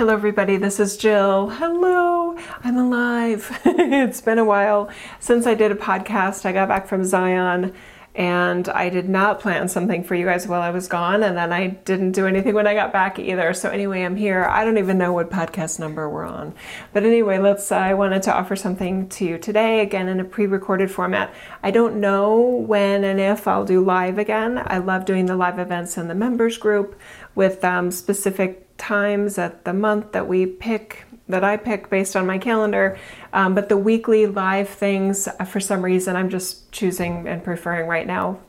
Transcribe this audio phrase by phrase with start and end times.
[0.00, 0.56] Hello, everybody.
[0.56, 1.50] This is Jill.
[1.50, 2.34] Hello.
[2.64, 3.60] I'm alive.
[3.66, 4.88] it's been a while
[5.18, 6.46] since I did a podcast.
[6.46, 7.74] I got back from Zion
[8.14, 11.52] and I did not plan something for you guys while I was gone, and then
[11.52, 13.52] I didn't do anything when I got back either.
[13.54, 14.44] So anyway, I'm here.
[14.44, 16.54] I don't even know what podcast number we're on,
[16.92, 17.70] but anyway, let's.
[17.70, 21.32] Uh, I wanted to offer something to you today, again in a pre-recorded format.
[21.62, 24.62] I don't know when and if I'll do live again.
[24.66, 26.98] I love doing the live events in the members group
[27.34, 32.26] with um, specific times at the month that we pick that I pick based on
[32.26, 32.98] my calendar.
[33.32, 37.86] Um, but the weekly live things, uh, for some reason, I'm just choosing and preferring
[37.86, 38.40] right now,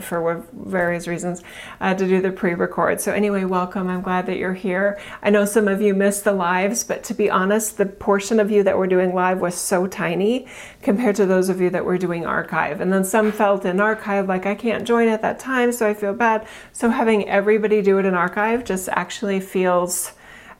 [0.00, 1.42] for various reasons,
[1.80, 3.02] uh, to do the pre record.
[3.02, 3.88] So, anyway, welcome.
[3.88, 4.98] I'm glad that you're here.
[5.22, 8.50] I know some of you missed the lives, but to be honest, the portion of
[8.50, 10.46] you that were doing live was so tiny
[10.80, 12.80] compared to those of you that were doing archive.
[12.80, 15.92] And then some felt in archive like I can't join at that time, so I
[15.92, 16.46] feel bad.
[16.72, 20.12] So, having everybody do it in archive just actually feels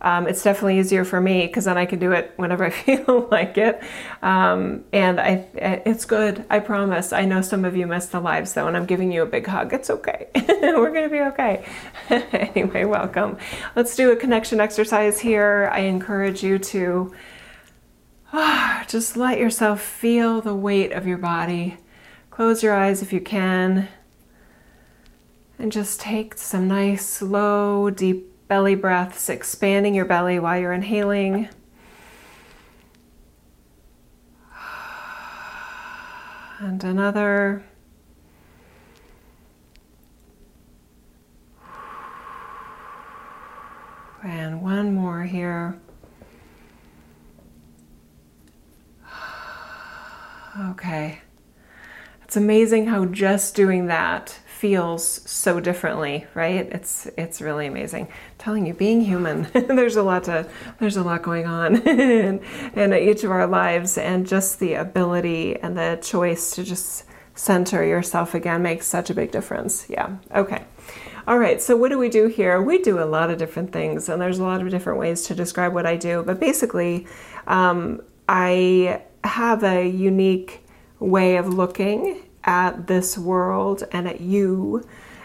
[0.03, 3.29] um, it's definitely easier for me because then I can do it whenever I feel
[3.31, 3.83] like it.
[4.23, 6.45] Um, and I, it's good.
[6.49, 7.13] I promise.
[7.13, 9.47] I know some of you missed the lives though, and I'm giving you a big
[9.47, 9.73] hug.
[9.73, 10.29] It's okay.
[10.35, 11.65] We're going to be okay.
[12.11, 13.37] anyway, welcome.
[13.77, 15.71] Let's do a connection exercise here.
[15.73, 17.15] I encourage you to
[18.33, 21.77] oh, just let yourself feel the weight of your body.
[22.31, 23.89] Close your eyes if you can.
[25.59, 31.49] And just take some nice, slow, deep belly breaths, expanding your belly while you're inhaling.
[36.59, 37.63] And another.
[44.25, 45.79] And one more here.
[50.71, 51.21] Okay.
[52.25, 56.69] It's amazing how just doing that feels so differently, right?
[56.71, 58.09] It's it's really amazing.
[58.41, 62.41] Telling you, being human, there's a lot to there's a lot going on in,
[62.75, 67.85] in each of our lives, and just the ability and the choice to just center
[67.85, 69.85] yourself again makes such a big difference.
[69.91, 70.17] Yeah.
[70.35, 70.65] Okay.
[71.29, 72.63] All right, so what do we do here?
[72.63, 75.35] We do a lot of different things, and there's a lot of different ways to
[75.35, 76.23] describe what I do.
[76.23, 77.07] But basically,
[77.47, 80.65] um, I have a unique
[80.99, 84.83] way of looking at this world and at you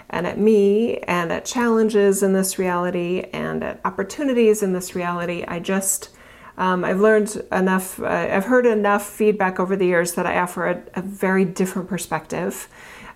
[0.10, 5.44] and at me and at challenges in this reality and at opportunities in this reality.
[5.48, 6.10] I just,
[6.58, 10.68] um, I've learned enough, uh, I've heard enough feedback over the years that I offer
[10.68, 12.68] a, a very different perspective.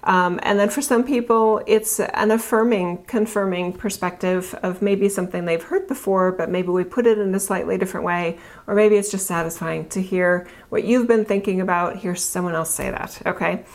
[0.04, 5.62] Um, and then for some people, it's an affirming, confirming perspective of maybe something they've
[5.62, 9.12] heard before, but maybe we put it in a slightly different way, or maybe it's
[9.12, 13.22] just satisfying to hear what you've been thinking about, hear someone else say that.
[13.26, 13.66] Okay.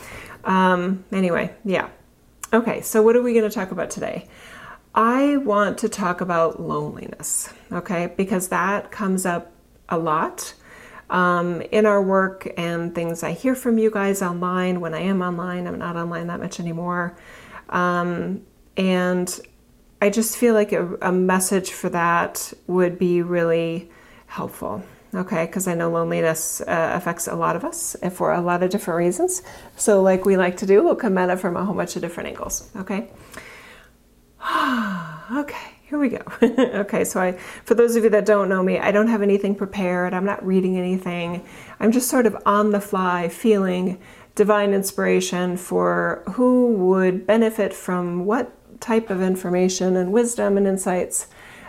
[0.43, 1.89] Um, anyway, yeah.
[2.55, 4.29] Okay, so what are we going to talk about today?
[4.93, 9.51] I want to talk about loneliness, okay, because that comes up
[9.89, 10.53] a lot
[11.09, 15.21] um, in our work and things I hear from you guys online when I am
[15.21, 15.67] online.
[15.67, 17.17] I'm not online that much anymore.
[17.67, 18.45] Um,
[18.77, 19.37] and
[20.01, 23.91] I just feel like a, a message for that would be really
[24.27, 24.81] helpful.
[25.15, 28.69] Okay, because I know loneliness uh, affects a lot of us for a lot of
[28.69, 29.43] different reasons.
[29.77, 32.01] So, like we like to do, we'll come at it from a whole bunch of
[32.01, 32.69] different angles.
[32.75, 33.09] Okay.
[35.31, 36.23] okay here we go.
[36.81, 37.33] okay, so I,
[37.63, 40.13] for those of you that don't know me, I don't have anything prepared.
[40.13, 41.45] I'm not reading anything.
[41.79, 44.01] I'm just sort of on the fly feeling
[44.33, 51.27] divine inspiration for who would benefit from what type of information and wisdom and insights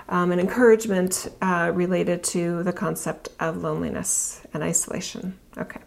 [0.08, 5.38] um, and encouragement uh, related to the concept of loneliness and isolation.
[5.58, 5.80] Okay.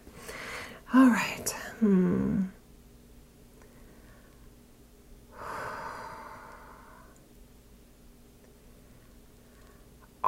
[0.92, 1.50] All right.
[1.80, 2.44] Hmm.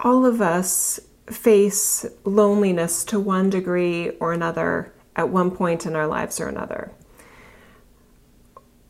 [0.04, 6.06] all of us face loneliness to one degree or another at one point in our
[6.06, 6.92] lives or another.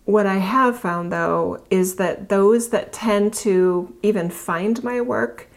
[0.04, 5.48] What I have found though is that those that tend to even find my work,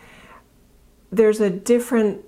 [1.12, 2.24] there's a different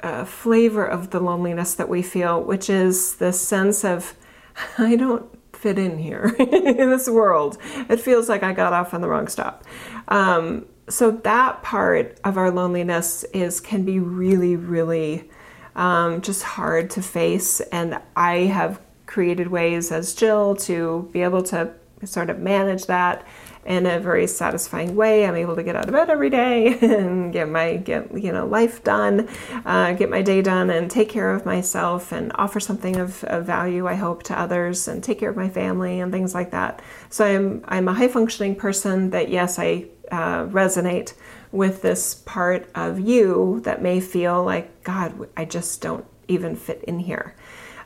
[0.00, 4.14] uh, flavor of the loneliness that we feel, which is the sense of,
[4.78, 7.58] I don't fit in here in this world.
[7.88, 9.64] It feels like I got off on the wrong stop.
[10.08, 15.30] Um, so that part of our loneliness is can be really really
[15.74, 18.80] um, just hard to face and i have
[19.16, 21.72] created ways as jill to be able to
[22.04, 23.26] sort of manage that
[23.64, 27.32] in a very satisfying way i'm able to get out of bed every day and
[27.32, 29.26] get my get you know life done
[29.64, 33.46] uh, get my day done and take care of myself and offer something of, of
[33.46, 36.82] value i hope to others and take care of my family and things like that
[37.08, 41.14] so i'm i'm a high functioning person that yes i uh, resonate
[41.56, 46.84] with this part of you that may feel like, God, I just don't even fit
[46.84, 47.34] in here.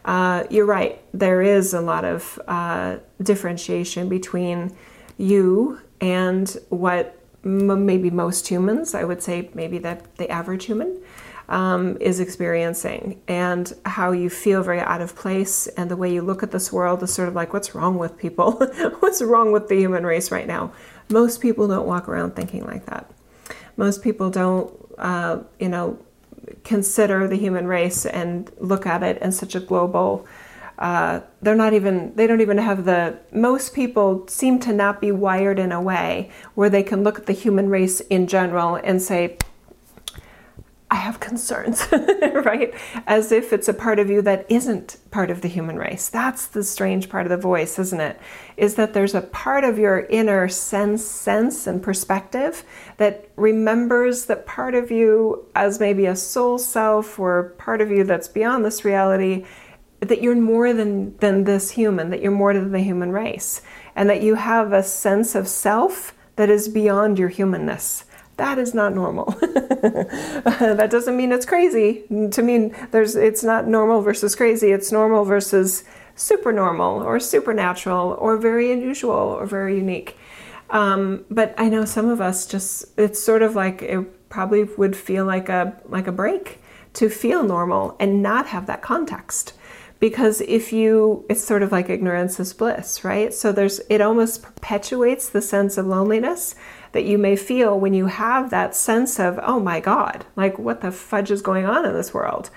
[0.04, 4.74] Uh, you're right, there is a lot of uh, differentiation between
[5.18, 11.02] you and what m- maybe most humans, I would say maybe that the average human,
[11.50, 16.22] um, is experiencing and how you feel very out of place and the way you
[16.22, 18.52] look at this world is sort of like what's wrong with people?
[19.00, 20.72] What's wrong with the human race right now?
[21.10, 23.10] Most people don't walk around thinking like that.
[23.76, 25.98] Most people don't uh, you know
[26.74, 30.24] consider the human race and look at it in such a global
[30.78, 35.10] uh, they're not even they don't even have the most people seem to not be
[35.10, 39.02] wired in a way where they can look at the human race in general and
[39.02, 39.36] say
[40.92, 42.74] I have concerns, right?
[43.06, 46.08] As if it's a part of you that isn't part of the human race.
[46.08, 48.20] That's the strange part of the voice, isn't it?
[48.56, 52.64] Is that there's a part of your inner sense, sense and perspective
[52.96, 58.02] that remembers that part of you as maybe a soul self or part of you
[58.02, 59.46] that's beyond this reality,
[60.00, 63.62] that you're more than, than this human, that you're more than the human race,
[63.94, 68.06] and that you have a sense of self that is beyond your humanness
[68.40, 69.26] that is not normal.
[69.40, 72.04] that doesn't mean it's crazy.
[72.08, 74.72] To mean there's it's not normal versus crazy.
[74.72, 75.84] It's normal versus
[76.16, 80.16] super normal or supernatural or very unusual or very unique.
[80.70, 84.96] Um, but I know some of us just it's sort of like it probably would
[84.96, 86.62] feel like a like a break
[86.94, 89.52] to feel normal and not have that context
[89.98, 94.42] because if you it's sort of like ignorance is bliss right so there's it almost
[94.42, 96.54] perpetuates the sense of loneliness
[96.92, 100.80] that you may feel when you have that sense of, oh my God, like what
[100.80, 102.50] the fudge is going on in this world?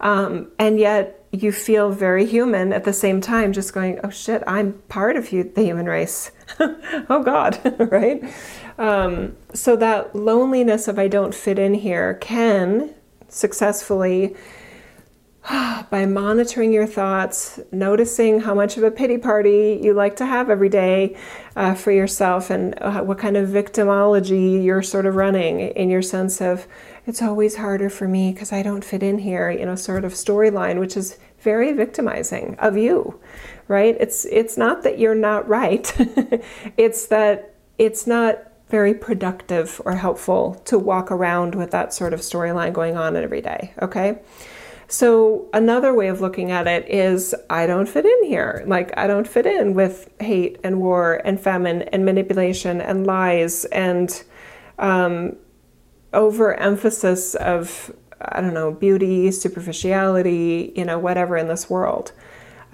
[0.00, 4.42] Um, and yet you feel very human at the same time, just going, oh shit,
[4.46, 6.30] I'm part of you, the human race.
[6.60, 7.58] oh God,
[7.90, 8.22] right?
[8.78, 12.94] Um, so that loneliness of I don't fit in here can
[13.28, 14.36] successfully
[15.90, 20.48] by monitoring your thoughts, noticing how much of a pity party you like to have
[20.48, 21.16] every day
[21.56, 26.02] uh, for yourself, and uh, what kind of victimology you're sort of running in your
[26.02, 26.66] sense of
[27.06, 30.12] it's always harder for me because I don't fit in here, you know, sort of
[30.12, 33.18] storyline, which is very victimizing of you,
[33.66, 33.96] right?
[33.98, 35.92] It's it's not that you're not right,
[36.76, 38.38] it's that it's not
[38.68, 43.40] very productive or helpful to walk around with that sort of storyline going on every
[43.40, 43.74] day.
[43.82, 44.20] Okay.
[44.92, 48.62] So, another way of looking at it is I don't fit in here.
[48.66, 53.64] Like, I don't fit in with hate and war and famine and manipulation and lies
[53.64, 54.22] and
[54.78, 55.36] um,
[56.12, 57.90] overemphasis of,
[58.20, 62.12] I don't know, beauty, superficiality, you know, whatever in this world.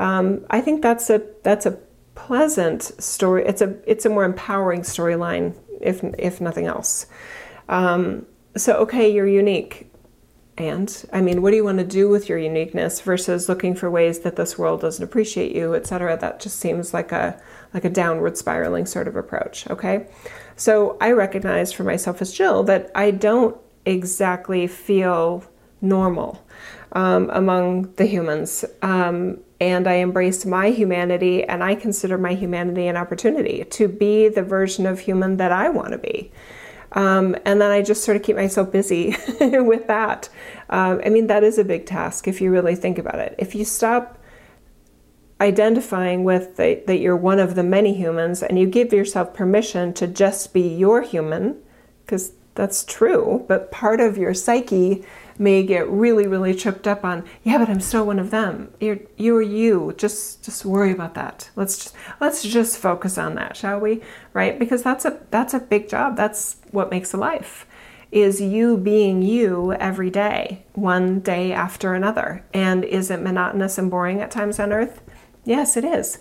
[0.01, 1.79] Um, I think that's a that's a
[2.17, 3.47] pleasant story.
[3.47, 7.07] It's a it's a more empowering storyline, if if nothing else.
[7.69, 8.27] Um,
[8.57, 9.88] so okay, you're unique
[10.59, 13.89] and i mean what do you want to do with your uniqueness versus looking for
[13.89, 17.41] ways that this world doesn't appreciate you etc that just seems like a
[17.73, 20.07] like a downward spiraling sort of approach okay?
[20.57, 23.57] So i recognize for myself as jill that i don't
[23.87, 25.45] exactly feel
[25.81, 26.45] normal
[26.93, 32.89] um, among the humans um, and i embrace my humanity and i consider my humanity
[32.89, 36.33] an opportunity to be the version of human that i want to be
[36.93, 40.29] um, and then I just sort of keep myself busy with that.
[40.71, 43.35] Um, I mean, that is a big task if you really think about it.
[43.39, 44.19] If you stop
[45.41, 49.93] identifying with the, that you're one of the many humans and you give yourself permission
[49.95, 51.61] to just be your human,
[52.05, 55.05] because that's true, but part of your psyche
[55.39, 58.73] may get really, really tripped up on, yeah, but I'm still one of them.
[58.81, 59.95] You're you're you.
[59.97, 61.51] Just just worry about that.
[61.55, 64.03] Let's just let's just focus on that, shall we?
[64.33, 64.59] Right?
[64.59, 66.17] Because that's a that's a big job.
[66.17, 67.67] That's what makes a life.
[68.11, 72.43] Is you being you every day, one day after another.
[72.55, 75.03] And is it monotonous and boring at times on earth?
[75.45, 76.19] Yes, it is.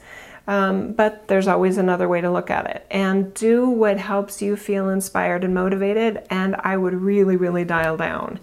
[0.48, 2.86] Um, but there's always another way to look at it.
[2.92, 6.25] And do what helps you feel inspired and motivated.
[6.30, 8.39] And I would really, really dial down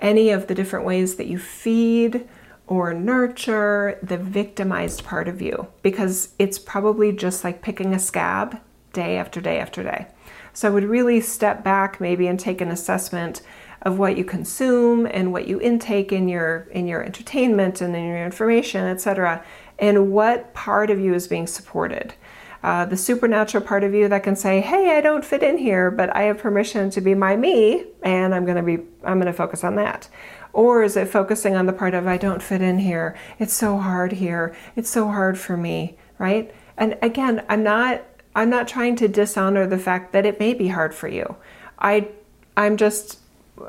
[0.00, 2.28] any of the different ways that you feed
[2.68, 8.60] or nurture the victimized part of you because it's probably just like picking a scab
[8.92, 10.06] day after day after day.
[10.58, 13.42] So I would really step back maybe and take an assessment
[13.82, 18.04] of what you consume and what you intake in your in your entertainment and in
[18.04, 19.44] your information, etc.,
[19.78, 22.14] and what part of you is being supported
[22.64, 25.92] uh, the supernatural part of you that can say, "Hey, I don't fit in here,
[25.92, 29.26] but I have permission to be my me, and I'm going to be I'm going
[29.26, 30.08] to focus on that."
[30.52, 33.16] Or is it focusing on the part of I don't fit in here?
[33.38, 34.56] It's so hard here.
[34.74, 36.52] It's so hard for me, right?
[36.76, 38.02] And again, I'm not
[38.34, 41.36] I'm not trying to dishonor the fact that it may be hard for you.
[41.78, 42.08] I
[42.58, 43.20] I'm just,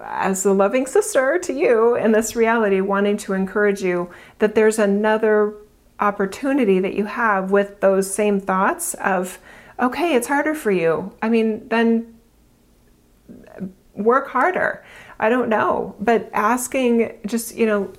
[0.04, 4.80] as a loving sister to you in this reality, wanting to encourage you that there's
[4.80, 5.54] another
[6.00, 9.38] opportunity that you have with those same thoughts of,
[9.80, 11.16] okay, it's harder for you.
[11.22, 12.18] I mean, then
[13.94, 14.84] work harder.
[15.20, 15.96] I don't know.
[16.00, 17.94] But asking, just, you know,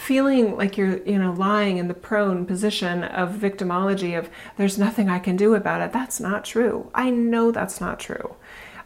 [0.00, 5.10] feeling like you're, you know, lying in the prone position of victimology of there's nothing
[5.10, 5.92] I can do about it.
[5.92, 6.90] That's not true.
[6.94, 8.34] I know that's not true.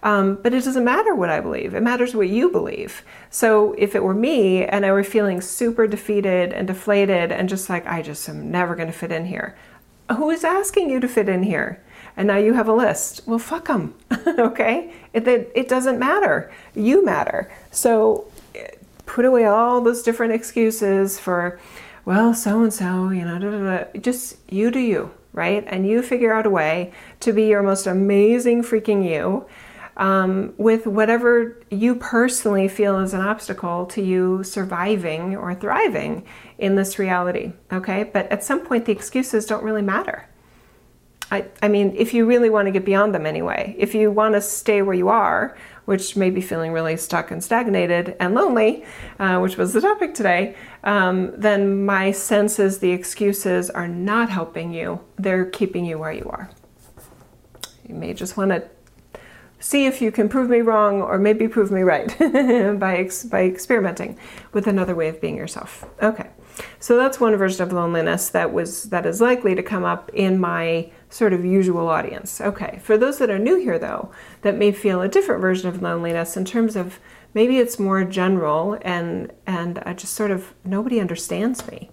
[0.02, 1.72] Um, but it doesn't matter what I believe.
[1.72, 3.04] It matters what you believe.
[3.30, 7.70] So if it were me and I were feeling super defeated and deflated and just
[7.70, 9.56] like, I just am never going to fit in here,
[10.10, 11.82] who is asking you to fit in here?
[12.16, 13.22] And now you have a list.
[13.24, 13.94] Well, fuck them.
[14.26, 14.92] okay?
[15.12, 16.52] It, it, it doesn't matter.
[16.74, 17.50] You matter.
[17.70, 18.26] So
[19.06, 21.58] put away all those different excuses for,
[22.04, 24.00] well, so and so, you know, da, da, da.
[24.00, 25.64] just you do you, right?
[25.66, 29.46] And you figure out a way to be your most amazing freaking you
[29.96, 36.24] um, with whatever you personally feel is an obstacle to you surviving or thriving
[36.58, 37.52] in this reality.
[37.72, 40.28] Okay, but at some point, the excuses don't really matter.
[41.34, 44.34] I, I mean, if you really want to get beyond them anyway, if you want
[44.34, 48.84] to stay where you are, which may be feeling really stuck and stagnated and lonely,
[49.18, 54.30] uh, which was the topic today, um, then my sense is the excuses are not
[54.30, 55.00] helping you.
[55.16, 56.50] They're keeping you where you are.
[57.88, 58.68] You may just want to
[59.58, 62.16] see if you can prove me wrong or maybe prove me right
[62.78, 64.16] by, ex- by experimenting
[64.52, 65.84] with another way of being yourself.
[66.00, 66.28] Okay.
[66.78, 70.38] So that's one version of loneliness that was that is likely to come up in
[70.38, 72.40] my sort of usual audience.
[72.40, 72.80] Okay.
[72.82, 74.10] For those that are new here though,
[74.42, 76.98] that may feel a different version of loneliness in terms of
[77.32, 81.90] maybe it's more general and and I just sort of nobody understands me.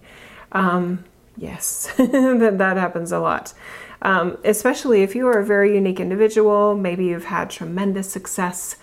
[0.52, 1.04] Um,
[1.36, 3.54] yes, that that happens a lot.
[4.02, 8.76] Um, especially if you are a very unique individual, maybe you've had tremendous success.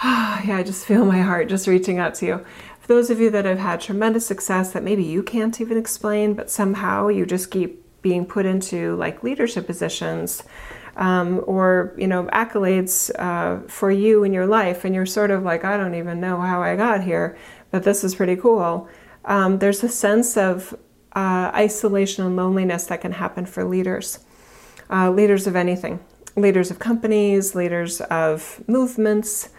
[0.04, 2.46] yeah, I just feel my heart just reaching out to you.
[2.90, 6.50] Those of you that have had tremendous success that maybe you can't even explain, but
[6.50, 10.42] somehow you just keep being put into like leadership positions
[10.96, 15.44] um, or you know accolades uh, for you in your life, and you're sort of
[15.44, 17.38] like, I don't even know how I got here,
[17.70, 18.88] but this is pretty cool.
[19.24, 20.74] Um, there's a sense of
[21.12, 24.18] uh, isolation and loneliness that can happen for leaders,
[24.90, 26.00] uh, leaders of anything,
[26.34, 29.50] leaders of companies, leaders of movements,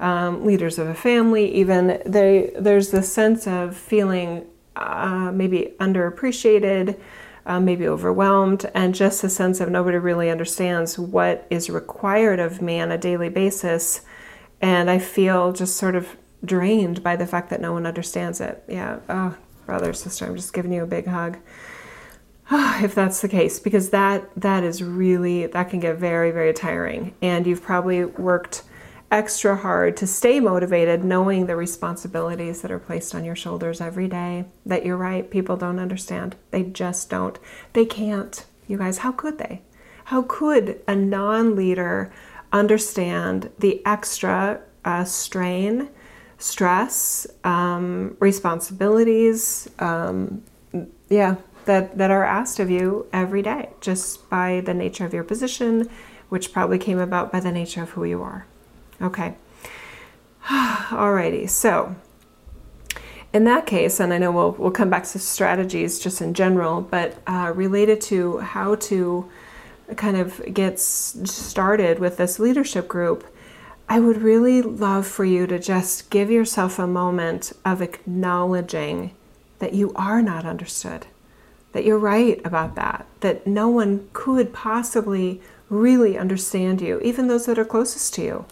[0.00, 1.54] um, leaders of a family.
[1.54, 6.98] Even they, there's this sense of feeling uh, maybe underappreciated.
[7.46, 12.60] Uh, maybe overwhelmed, and just a sense of nobody really understands what is required of
[12.60, 14.02] me on a daily basis.
[14.60, 18.62] And I feel just sort of drained by the fact that no one understands it.
[18.68, 19.00] Yeah.
[19.08, 21.38] Oh, brother, sister, I'm just giving you a big hug.
[22.50, 27.14] if that's the case, because that that is really that can get very very tiring,
[27.22, 28.64] and you've probably worked
[29.10, 34.08] extra hard to stay motivated, knowing the responsibilities that are placed on your shoulders every
[34.08, 34.44] day.
[34.64, 36.36] That you're right, people don't understand.
[36.50, 37.38] They just don't.
[37.72, 38.44] They can't.
[38.68, 39.62] You guys, how could they?
[40.04, 42.12] How could a non-leader
[42.52, 45.88] understand the extra uh, strain?
[46.40, 50.42] stress, um, responsibilities, um,
[51.08, 51.36] yeah,
[51.66, 55.88] that, that are asked of you every day just by the nature of your position,
[56.30, 58.46] which probably came about by the nature of who you are.
[59.00, 59.34] Okay.
[60.44, 61.94] Alrighty, so
[63.32, 66.80] in that case, and I know we'll, we'll come back to strategies just in general,
[66.80, 69.30] but uh, related to how to
[69.96, 73.24] kind of get started with this leadership group,
[73.88, 79.12] I would really love for you to just give yourself a moment of acknowledging
[79.58, 81.06] that you are not understood,
[81.72, 87.46] that you're right about that, that no one could possibly really understand you, even those
[87.46, 88.44] that are closest to you.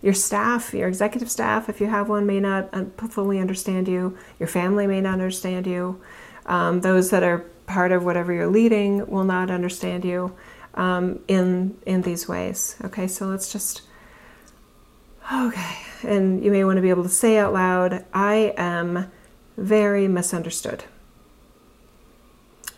[0.00, 2.70] Your staff, your executive staff, if you have one, may not
[3.10, 4.16] fully understand you.
[4.38, 6.00] Your family may not understand you.
[6.46, 10.34] Um, those that are part of whatever you're leading will not understand you
[10.74, 12.76] um, in in these ways.
[12.84, 13.82] Okay, so let's just
[15.30, 19.12] Okay, and you may want to be able to say out loud, I am
[19.58, 20.84] very misunderstood.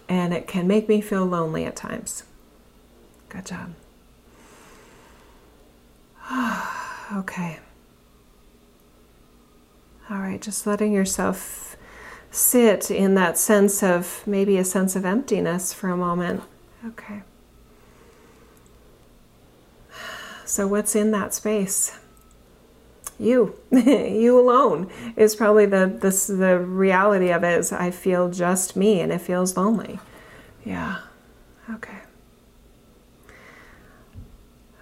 [0.09, 2.25] And it can make me feel lonely at times.
[3.29, 3.75] Good job.
[7.13, 7.59] okay.
[10.09, 11.77] All right, just letting yourself
[12.31, 16.43] sit in that sense of maybe a sense of emptiness for a moment.
[16.87, 17.23] Okay.
[20.45, 22.01] So, what's in that space?
[23.21, 28.75] you you alone is probably the this the reality of it is i feel just
[28.75, 30.01] me and it feels lonely
[30.65, 30.99] yeah
[31.73, 31.99] okay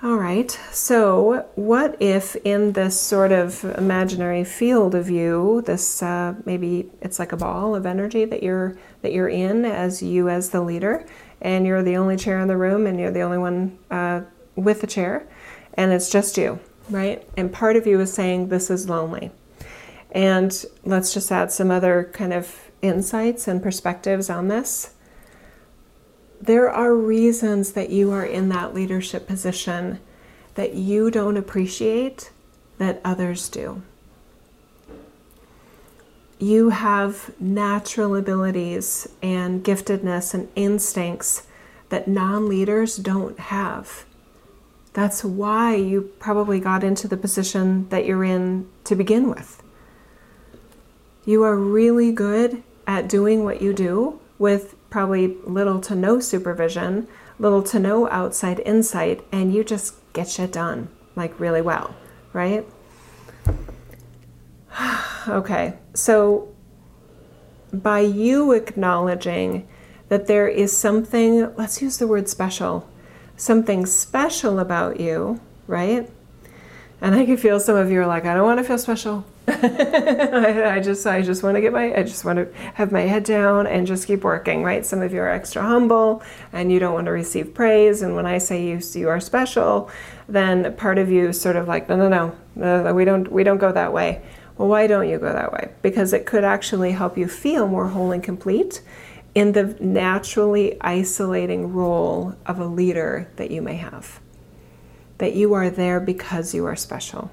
[0.01, 0.49] All right.
[0.71, 7.19] So, what if in this sort of imaginary field of you, this uh, maybe it's
[7.19, 11.05] like a ball of energy that you're that you're in as you as the leader,
[11.41, 14.21] and you're the only chair in the room, and you're the only one uh,
[14.55, 15.27] with the chair,
[15.75, 17.29] and it's just you, right?
[17.37, 19.33] And part of you is saying this is lonely,
[20.13, 24.95] and let's just add some other kind of insights and perspectives on this
[26.41, 29.99] there are reasons that you are in that leadership position
[30.55, 32.31] that you don't appreciate
[32.79, 33.83] that others do.
[36.39, 41.47] You have natural abilities and giftedness and instincts
[41.89, 44.05] that non leaders don't have.
[44.93, 49.63] That's why you probably got into the position that you're in to begin with.
[51.25, 57.09] You are really good at doing what you do with probably little to no supervision,
[57.39, 61.95] little to no outside insight, and you just get shit done like really well,
[62.33, 62.67] right?
[65.29, 66.49] okay, so
[67.73, 69.69] by you acknowledging
[70.09, 72.89] that there is something, let's use the word special,
[73.37, 76.11] something special about you, right?
[77.01, 79.25] And I can feel some of you are like, I don't want to feel special.
[79.49, 83.03] I, I, just I just want to get my I just want to have my
[83.03, 84.85] head down and just keep working, right?
[84.85, 88.03] Some of you are extra humble and you don't want to receive praise.
[88.03, 89.91] And when I say you you are special,
[90.29, 93.45] then part of you is sort of like, no, no, no, no, we don't we
[93.45, 94.23] don't go that way.
[94.57, 95.71] Well, why don't you go that way?
[95.83, 98.83] Because it could actually help you feel more whole and complete
[99.35, 104.21] in the naturally isolating role of a leader that you may have.
[105.19, 107.31] That you are there because you are special.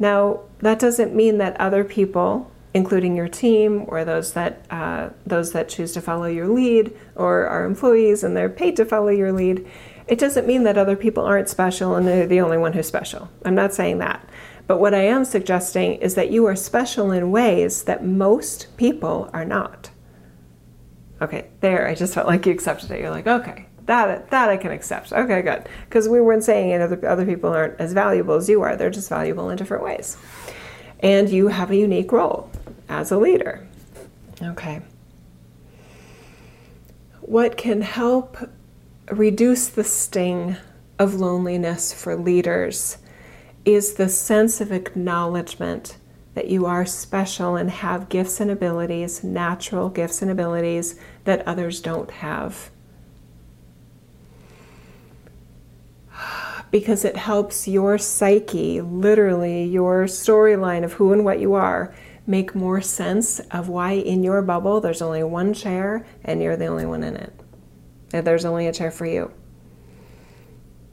[0.00, 5.52] Now, that doesn't mean that other people, including your team or those that uh, those
[5.52, 9.30] that choose to follow your lead or are employees and they're paid to follow your
[9.30, 9.68] lead,
[10.08, 13.28] it doesn't mean that other people aren't special and they're the only one who's special.
[13.44, 14.26] I'm not saying that.
[14.66, 19.28] But what I am suggesting is that you are special in ways that most people
[19.34, 19.90] are not.
[21.20, 23.00] Okay, there, I just felt like you accepted it.
[23.00, 25.12] You're like, okay, that that I can accept.
[25.12, 25.68] Okay, good.
[25.88, 28.76] Because we weren't saying other other people aren't as valuable as you are.
[28.76, 30.16] They're just valuable in different ways.
[31.00, 32.50] And you have a unique role
[32.88, 33.66] as a leader.
[34.42, 34.82] Okay.
[37.20, 38.36] What can help
[39.10, 40.56] reduce the sting
[40.98, 42.98] of loneliness for leaders
[43.64, 45.96] is the sense of acknowledgement
[46.34, 51.80] that you are special and have gifts and abilities, natural gifts and abilities that others
[51.80, 52.70] don't have.
[56.70, 61.94] Because it helps your psyche, literally your storyline of who and what you are,
[62.26, 66.66] make more sense of why in your bubble there's only one chair and you're the
[66.66, 67.32] only one in it.
[68.12, 69.32] And there's only a chair for you.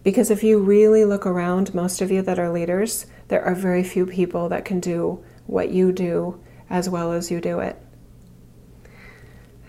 [0.04, 3.84] Because if you really look around, most of you that are leaders, there are very
[3.84, 7.78] few people that can do what you do as well as you do it.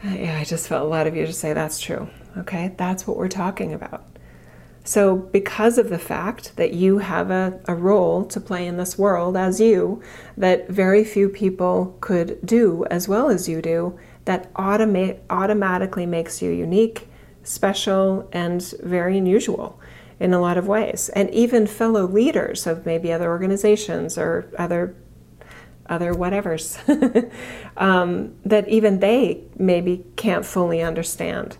[0.04, 2.08] Uh, yeah, I just felt a lot of you just say that's true.
[2.36, 4.17] Okay, that's what we're talking about.
[4.88, 8.96] So, because of the fact that you have a, a role to play in this
[8.96, 10.02] world as you,
[10.34, 16.40] that very few people could do as well as you do, that automate, automatically makes
[16.40, 17.06] you unique,
[17.42, 19.78] special, and very unusual
[20.18, 21.10] in a lot of ways.
[21.10, 24.96] And even fellow leaders of maybe other organizations or other
[25.84, 27.30] other whatevers
[27.76, 31.58] um, that even they maybe can't fully understand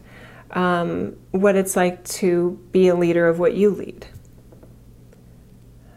[0.53, 4.07] um, what it's like to be a leader of what you lead.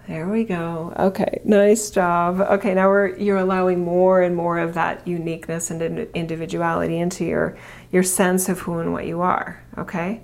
[0.07, 0.93] There we go.
[0.99, 2.41] Okay, nice job.
[2.41, 5.81] Okay, now we're you're allowing more and more of that uniqueness and
[6.13, 7.57] individuality into your
[7.91, 9.63] your sense of who and what you are.
[9.77, 10.21] Okay.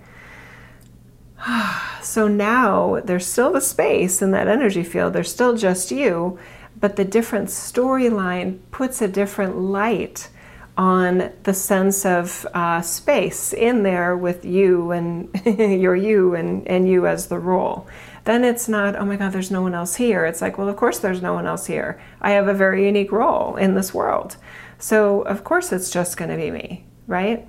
[2.01, 5.11] So now there's still the space in that energy field.
[5.11, 6.39] There's still just you,
[6.79, 10.29] but the different storyline puts a different light
[10.77, 15.29] on the sense of uh, space in there with you and
[15.81, 17.87] your you and, and you as the role.
[18.25, 20.25] Then it's not, oh my God, there's no one else here.
[20.25, 21.99] It's like, well, of course there's no one else here.
[22.21, 24.37] I have a very unique role in this world.
[24.79, 27.47] So, of course, it's just going to be me, right?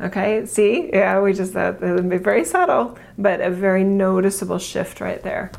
[0.00, 0.90] Okay, see?
[0.92, 5.50] Yeah, we just, uh, it'll be very subtle, but a very noticeable shift right there.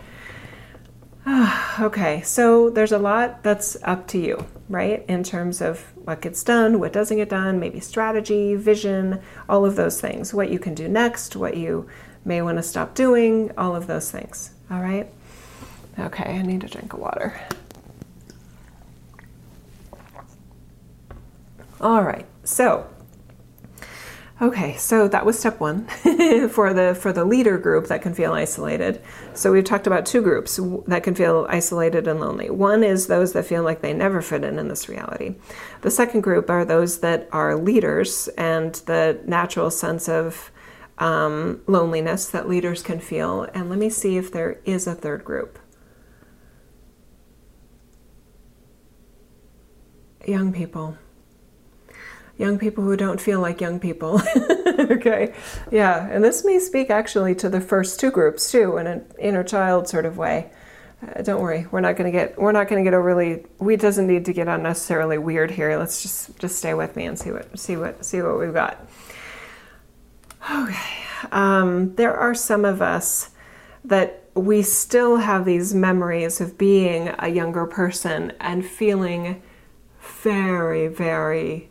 [1.80, 5.06] okay, so there's a lot that's up to you, right?
[5.08, 9.76] In terms of what gets done, what doesn't get done, maybe strategy, vision, all of
[9.76, 10.34] those things.
[10.34, 11.88] What you can do next, what you
[12.26, 14.52] may want to stop doing, all of those things.
[14.70, 15.08] All right?
[16.00, 17.40] Okay, I need a drink of water.
[21.80, 22.88] All right, so
[24.40, 25.88] Okay, so that was step one
[26.50, 29.02] for the for the leader group that can feel isolated.
[29.34, 32.52] So we've talked about two groups that can feel isolated and lonely.
[32.52, 35.36] One is those that feel like they never fit in in this reality.
[35.82, 40.52] The second group are those that are leaders and the natural sense of
[41.00, 43.48] um, loneliness that leaders can feel.
[43.56, 45.58] And let me see if there is a third group.
[50.28, 50.96] Young people
[52.38, 54.22] young people who don't feel like young people.
[54.68, 55.34] okay,
[55.72, 59.44] yeah, and this may speak actually to the first two groups too, in an inner
[59.44, 60.52] child sort of way.
[61.02, 63.46] Uh, don't worry, we're not going to get we're not going to get overly.
[63.60, 65.78] We doesn't need to get unnecessarily weird here.
[65.78, 68.88] Let's just just stay with me and see what see what see what we've got.
[70.50, 73.32] Okay, um, there are some of us
[73.84, 79.42] that we still have these memories of being a younger person and feeling
[80.24, 81.70] very very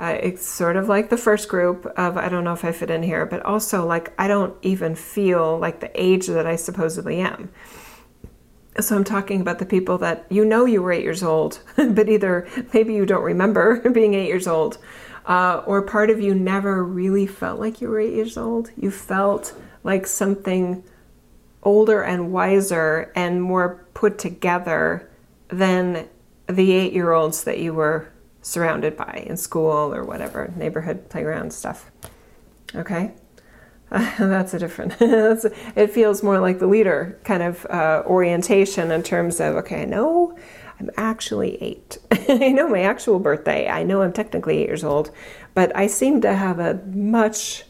[0.00, 2.90] uh, it's sort of like the first group of I don't know if I fit
[2.90, 7.20] in here, but also like I don't even feel like the age that I supposedly
[7.20, 7.50] am.
[8.80, 12.08] So I'm talking about the people that you know you were eight years old, but
[12.08, 14.78] either maybe you don't remember being eight years old,
[15.26, 18.70] uh, or part of you never really felt like you were eight years old.
[18.76, 20.84] You felt like something
[21.64, 25.10] older and wiser and more put together
[25.48, 26.08] than
[26.46, 28.12] the eight year olds that you were
[28.48, 31.90] surrounded by in school or whatever, neighborhood playground stuff.
[32.74, 33.12] Okay?
[33.90, 39.02] Uh, that's a different, it feels more like the leader kind of uh, orientation in
[39.02, 40.36] terms of, okay, I know
[40.80, 41.98] I'm actually eight.
[42.28, 43.68] I know my actual birthday.
[43.68, 45.10] I know I'm technically eight years old,
[45.54, 47.64] but I seem to have a much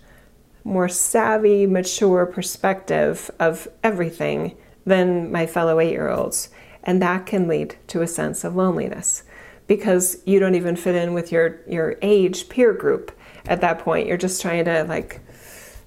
[0.63, 6.51] more savvy, mature perspective of everything than my fellow eight year olds.
[6.85, 9.25] And that can lead to a sense of loneliness
[9.69, 13.13] because you don't even fit in with your your age peer group
[13.47, 14.09] at that point.
[14.09, 15.21] You're just trying to like,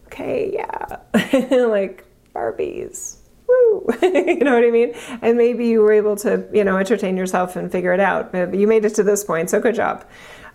[0.07, 0.99] okay, yeah,
[1.67, 3.17] like Barbies.
[3.47, 3.85] Woo.
[4.01, 4.93] you know what I mean?
[5.21, 8.31] And maybe you were able to, you know, entertain yourself and figure it out.
[8.31, 10.05] But you made it to this point, so good job.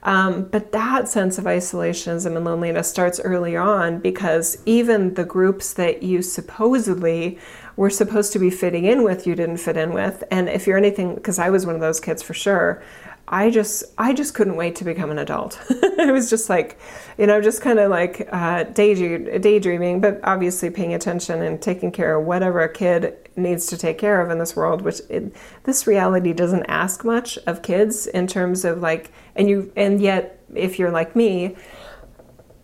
[0.03, 5.73] Um, but that sense of isolationism and loneliness starts early on because even the groups
[5.75, 7.39] that you supposedly
[7.77, 10.25] were supposed to be fitting in with, you didn't fit in with.
[10.31, 12.83] And if you're anything, because I was one of those kids for sure,
[13.29, 15.59] I just I just couldn't wait to become an adult.
[15.71, 16.79] it was just like,
[17.19, 21.91] you know, just kind of like uh, daydream, daydreaming, but obviously paying attention and taking
[21.91, 24.83] care of whatever a kid needs to take care of in this world.
[24.83, 25.35] Which it,
[25.65, 30.41] this reality doesn't ask much of kids in terms of like, and you and yet
[30.55, 31.57] if you're like me,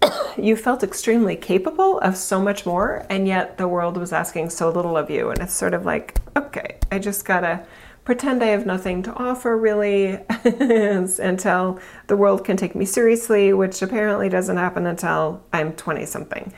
[0.37, 4.71] you felt extremely capable of so much more, and yet the world was asking so
[4.71, 7.65] little of you, and it's sort of like, okay, I just gotta
[8.05, 13.81] pretend I have nothing to offer really until the world can take me seriously, which
[13.81, 16.53] apparently doesn't happen until I'm 20 something,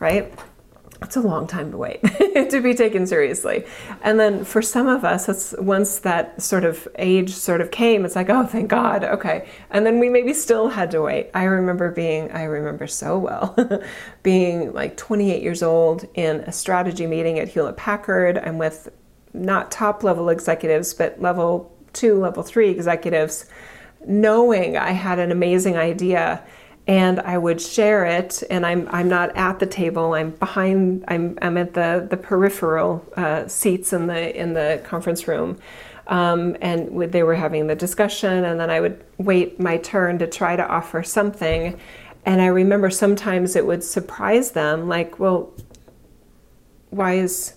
[0.00, 0.32] right?
[1.00, 2.02] It's a long time to wait
[2.50, 3.64] to be taken seriously.
[4.02, 8.04] And then for some of us, it's once that sort of age sort of came,
[8.04, 9.48] it's like, oh, thank God, okay.
[9.70, 11.30] And then we maybe still had to wait.
[11.34, 13.56] I remember being, I remember so well,
[14.24, 18.36] being like 28 years old in a strategy meeting at Hewlett Packard.
[18.38, 18.88] I'm with
[19.32, 23.46] not top level executives, but level two, level three executives,
[24.06, 26.42] knowing I had an amazing idea
[26.88, 28.42] and I would share it.
[28.50, 30.14] And I'm I'm not at the table.
[30.14, 31.04] I'm behind.
[31.06, 35.58] I'm I'm at the the peripheral uh, seats in the in the conference room.
[36.08, 40.26] Um, and they were having the discussion, and then I would wait my turn to
[40.26, 41.78] try to offer something.
[42.24, 45.52] And I remember sometimes it would surprise them, like, well,
[46.88, 47.54] why is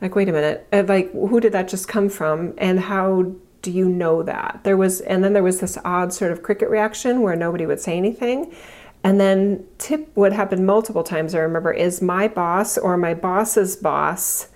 [0.00, 3.70] like wait a minute uh, like who did that just come from and how do
[3.70, 4.60] you know that?
[4.62, 7.80] There was and then there was this odd sort of cricket reaction where nobody would
[7.80, 8.54] say anything.
[9.02, 11.34] And then tip what happened multiple times.
[11.34, 14.48] I remember is my boss or my boss's boss?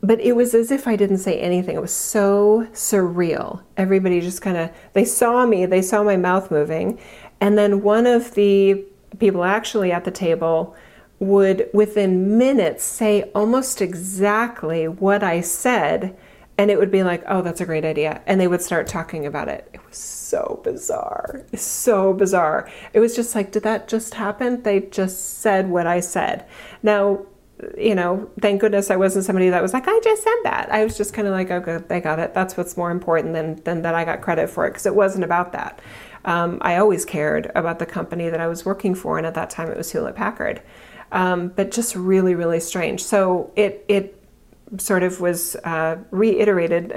[0.00, 1.74] But it was as if i didn't say anything.
[1.74, 3.62] It was so surreal.
[3.76, 7.00] Everybody just kind of they saw me they saw my mouth moving.
[7.40, 8.84] And then one of the
[9.18, 10.76] people actually at the table
[11.18, 16.16] would within minutes say almost exactly what I said
[16.58, 19.26] and it would be like, "Oh, that's a great idea." And they would start talking
[19.26, 19.68] about it.
[19.72, 21.44] It was so bizarre.
[21.54, 22.68] So bizarre.
[22.92, 26.44] It was just like, "Did that just happen?" They just said what I said.
[26.82, 27.26] Now,
[27.78, 30.84] you know, thank goodness I wasn't somebody that was like, "I just said that." I
[30.84, 32.34] was just kind of like, "Okay, they got it.
[32.34, 35.24] That's what's more important than than that I got credit for it because it wasn't
[35.24, 35.80] about that."
[36.24, 39.50] Um, I always cared about the company that I was working for, and at that
[39.50, 40.62] time it was Hewlett Packard
[41.14, 43.02] um, but just really, really strange.
[43.02, 44.20] So it it
[44.78, 46.92] sort of was uh, reiterated,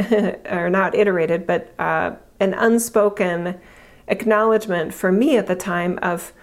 [0.51, 3.59] or not iterated, but uh, an unspoken
[4.07, 6.33] acknowledgement for me at the time of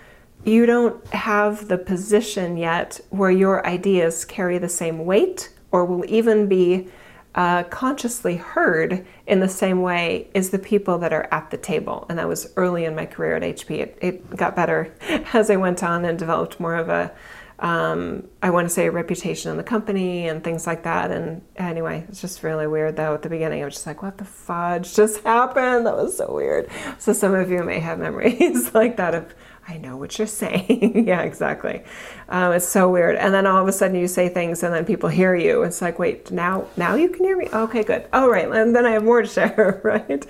[0.44, 6.04] you don't have the position yet where your ideas carry the same weight or will
[6.06, 6.88] even be
[7.34, 12.06] uh, consciously heard in the same way as the people that are at the table.
[12.08, 13.70] And that was early in my career at HP.
[13.80, 14.94] It, it got better
[15.32, 17.12] as I went on and developed more of a,
[17.58, 21.10] um, I want to say, a reputation in the company and things like that.
[21.10, 23.14] And anyway, it's just really weird though.
[23.14, 25.86] At the beginning, I was just like, what the fudge just happened?
[25.86, 26.68] That was so weird.
[26.98, 29.34] So some of you may have memories like that of
[29.66, 31.06] I know what you're saying.
[31.06, 31.82] yeah, exactly.
[32.28, 33.16] Um, it's so weird.
[33.16, 35.62] And then all of a sudden you say things and then people hear you.
[35.62, 37.48] It's like, wait, now now you can hear me?
[37.52, 38.06] Okay, good.
[38.12, 38.48] All right.
[38.48, 40.26] And then I have more to share, right?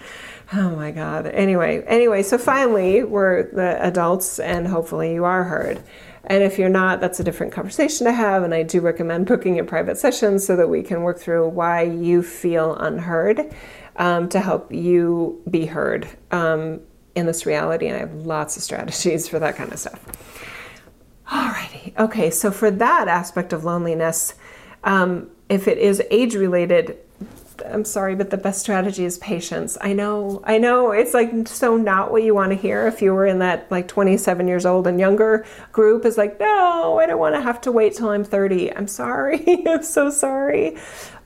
[0.52, 1.26] Oh my God.
[1.26, 5.82] Anyway, anyway, so finally we're the adults and hopefully you are heard.
[6.26, 8.42] And if you're not, that's a different conversation to have.
[8.42, 11.82] And I do recommend booking a private session so that we can work through why
[11.82, 13.54] you feel unheard
[13.96, 16.08] um, to help you be heard.
[16.30, 16.80] Um,
[17.14, 20.00] in this reality, and I have lots of strategies for that kind of stuff.
[21.28, 24.34] Alrighty, okay, so for that aspect of loneliness,
[24.82, 26.98] um, if it is age related,
[27.66, 29.78] I'm sorry, but the best strategy is patience.
[29.80, 33.12] I know, I know it's like so not what you want to hear if you
[33.12, 37.18] were in that like 27 years old and younger group is like, no, I don't
[37.18, 38.74] want to have to wait till I'm 30.
[38.74, 39.44] I'm sorry.
[39.66, 40.76] I'm so sorry.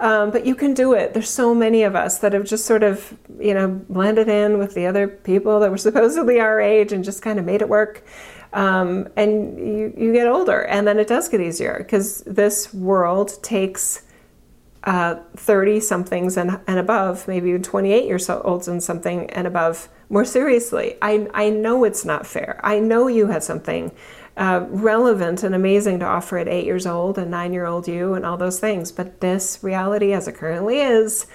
[0.01, 1.14] Um, but you can do it.
[1.14, 4.75] There's so many of us that have just sort of, you know, blended in with
[4.75, 8.05] the other people that were supposedly our age and just kind of made it work.
[8.53, 13.43] Um, and you, you get older and then it does get easier because this world
[13.43, 14.03] takes
[14.85, 19.88] 30 uh, somethings and, and above, maybe even 28 years old and something and above
[20.09, 20.97] more seriously.
[21.03, 22.61] I, I know it's not fair.
[22.62, 23.93] I know you had something
[24.37, 28.14] uh, relevant and amazing to offer at eight years old and nine year old you
[28.14, 28.93] and all those things.
[28.93, 31.27] But this reality, as it currently is,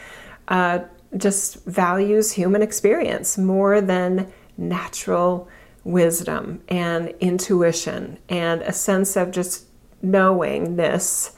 [0.47, 0.79] uh,
[1.17, 5.49] just values human experience more than natural
[5.83, 9.65] wisdom and intuition and a sense of just
[10.01, 11.35] knowingness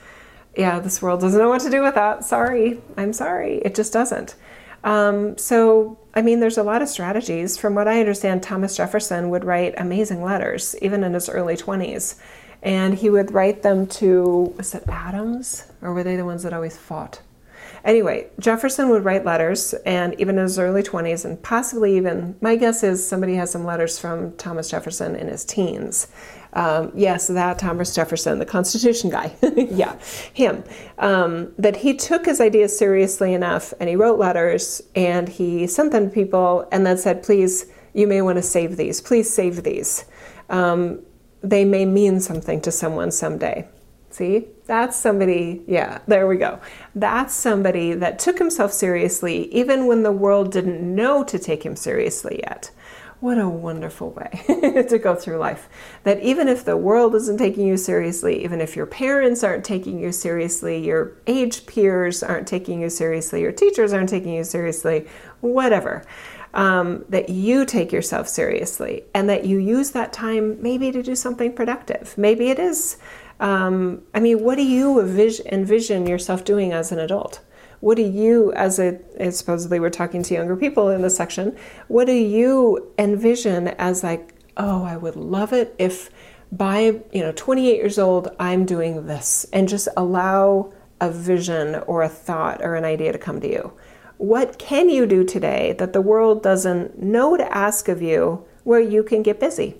[0.57, 2.23] yeah, this world doesn't know what to do with that.
[2.23, 3.57] Sorry, I'm sorry.
[3.57, 4.35] It just doesn't.
[4.83, 7.57] Um, so, I mean, there's a lot of strategies.
[7.57, 12.19] From what I understand, Thomas Jefferson would write amazing letters, even in his early 20s.
[12.61, 15.65] And he would write them to, was it Adams?
[15.81, 17.21] Or were they the ones that always fought?
[17.83, 22.55] Anyway, Jefferson would write letters, and even in his early 20s, and possibly even, my
[22.55, 26.07] guess is somebody has some letters from Thomas Jefferson in his teens.
[26.55, 29.35] Um, yes, that Thomas Jefferson, the Constitution guy.
[29.55, 29.99] yeah,
[30.33, 30.63] him.
[30.97, 35.91] Um, that he took his ideas seriously enough and he wrote letters and he sent
[35.91, 39.01] them to people and then said, please, you may want to save these.
[39.01, 40.05] Please save these.
[40.49, 41.01] Um,
[41.41, 43.67] they may mean something to someone someday.
[44.09, 46.61] See, that's somebody, yeah, there we go.
[46.95, 51.75] That's somebody that took himself seriously even when the world didn't know to take him
[51.75, 52.71] seriously yet.
[53.21, 54.43] What a wonderful way
[54.89, 55.69] to go through life.
[56.03, 59.99] That even if the world isn't taking you seriously, even if your parents aren't taking
[59.99, 65.07] you seriously, your age peers aren't taking you seriously, your teachers aren't taking you seriously,
[65.39, 66.03] whatever,
[66.53, 71.15] um, that you take yourself seriously and that you use that time maybe to do
[71.15, 72.17] something productive.
[72.17, 72.97] Maybe it is.
[73.39, 77.41] Um, I mean, what do you envision yourself doing as an adult?
[77.85, 78.99] What do you, as a
[79.31, 81.55] supposedly we're talking to younger people in this section,
[81.87, 86.09] what do you envision as like, oh, I would love it if
[86.51, 86.79] by
[87.11, 92.09] you know 28 years old I'm doing this, and just allow a vision or a
[92.09, 93.71] thought or an idea to come to you.
[94.17, 98.79] What can you do today that the world doesn't know to ask of you where
[98.79, 99.75] you can get busy,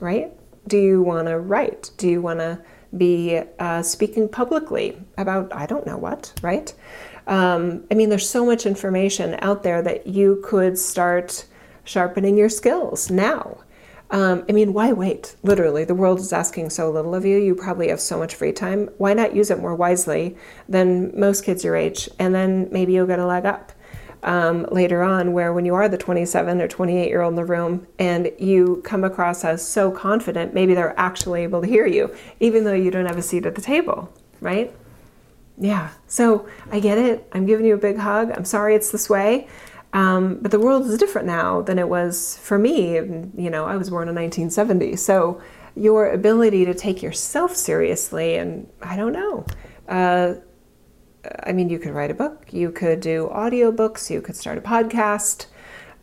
[0.00, 0.32] right?
[0.66, 1.92] Do you want to write?
[1.98, 2.58] Do you want to
[2.96, 6.74] be uh, speaking publicly about I don't know what, right?
[7.28, 11.44] Um, I mean, there's so much information out there that you could start
[11.84, 13.58] sharpening your skills now.
[14.10, 15.36] Um, I mean, why wait?
[15.42, 17.36] Literally, the world is asking so little of you.
[17.36, 18.88] You probably have so much free time.
[18.96, 20.36] Why not use it more wisely
[20.66, 22.08] than most kids your age?
[22.18, 23.72] And then maybe you'll get a leg up
[24.22, 27.44] um, later on, where when you are the 27 or 28 year old in the
[27.44, 32.14] room and you come across as so confident, maybe they're actually able to hear you,
[32.40, 34.10] even though you don't have a seat at the table,
[34.40, 34.74] right?
[35.60, 37.28] Yeah, so I get it.
[37.32, 38.30] I'm giving you a big hug.
[38.30, 39.48] I'm sorry it's this way.
[39.92, 42.94] Um, but the world is different now than it was for me.
[42.94, 44.96] You know, I was born in 1970.
[44.96, 45.40] So
[45.74, 49.46] your ability to take yourself seriously, and I don't know.
[49.88, 50.34] Uh,
[51.44, 54.60] I mean, you could write a book, you could do audiobooks, you could start a
[54.60, 55.46] podcast.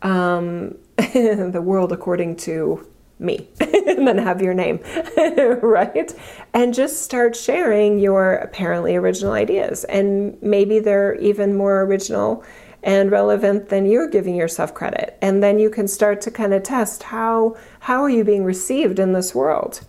[0.02, 2.86] Um, the world according to
[3.18, 4.80] me and then have your name,
[5.62, 6.14] right?
[6.52, 9.84] And just start sharing your apparently original ideas.
[9.84, 12.44] And maybe they're even more original
[12.82, 15.18] and relevant than you're giving yourself credit.
[15.20, 18.98] And then you can start to kind of test how how are you being received
[18.98, 19.80] in this world?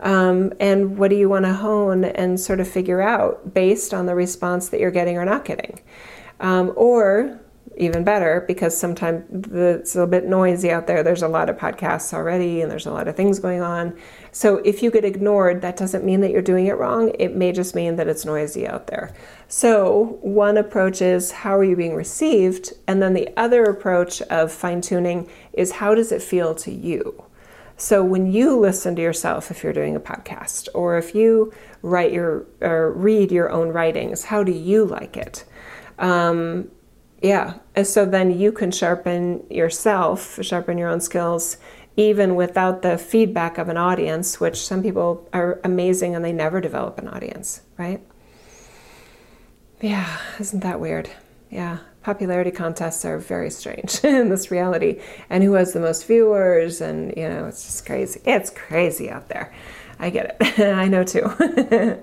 [0.00, 4.06] Um, and what do you want to hone and sort of figure out based on
[4.06, 5.80] the response that you're getting or not getting?
[6.40, 7.40] Um, or
[7.78, 11.02] even better, because sometimes it's a bit noisy out there.
[11.02, 13.96] There's a lot of podcasts already, and there's a lot of things going on.
[14.32, 17.12] So if you get ignored, that doesn't mean that you're doing it wrong.
[17.18, 19.14] It may just mean that it's noisy out there.
[19.46, 24.52] So one approach is how are you being received, and then the other approach of
[24.52, 27.24] fine tuning is how does it feel to you.
[27.76, 32.12] So when you listen to yourself, if you're doing a podcast, or if you write
[32.12, 35.44] your or read your own writings, how do you like it?
[36.00, 36.72] Um,
[37.22, 41.56] yeah, and so then you can sharpen yourself, sharpen your own skills,
[41.96, 46.60] even without the feedback of an audience, which some people are amazing and they never
[46.60, 48.00] develop an audience, right?
[49.80, 51.10] Yeah, isn't that weird?
[51.50, 51.78] Yeah
[52.08, 54.98] popularity contests are very strange in this reality.
[55.28, 56.80] And who has the most viewers?
[56.80, 58.20] And you know it's just crazy.
[58.24, 59.52] It's crazy out there.
[59.98, 60.58] I get it.
[60.84, 61.26] I know too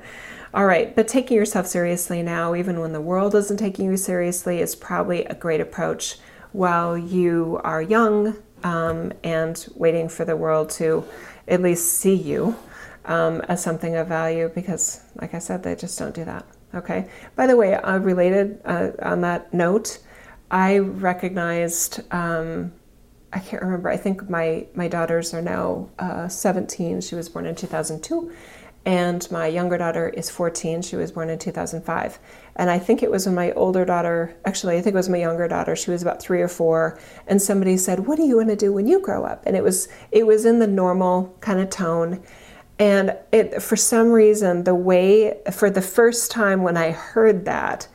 [0.56, 4.60] all right but taking yourself seriously now even when the world isn't taking you seriously
[4.60, 6.18] is probably a great approach
[6.52, 11.06] while you are young um, and waiting for the world to
[11.48, 12.56] at least see you
[13.06, 16.44] um, as something of value because like i said they just don't do that
[16.76, 17.08] Okay.
[17.36, 20.00] By the way, uh, related uh, on that note,
[20.52, 22.02] I recognized.
[22.14, 22.74] Um,
[23.32, 23.90] I can't remember.
[23.90, 27.02] I think my my daughters are now uh, 17.
[27.02, 28.32] She was born in 2002,
[28.86, 30.84] and my younger daughter is 14.
[30.84, 32.20] She was born in 2005.
[32.56, 35.18] And I think it was when my older daughter, actually, I think it was my
[35.18, 35.76] younger daughter.
[35.76, 38.72] She was about three or four, and somebody said, "What are you going to do
[38.72, 42.22] when you grow up?" And it was it was in the normal kind of tone.
[42.78, 47.88] And it, for some reason, the way, for the first time when I heard that,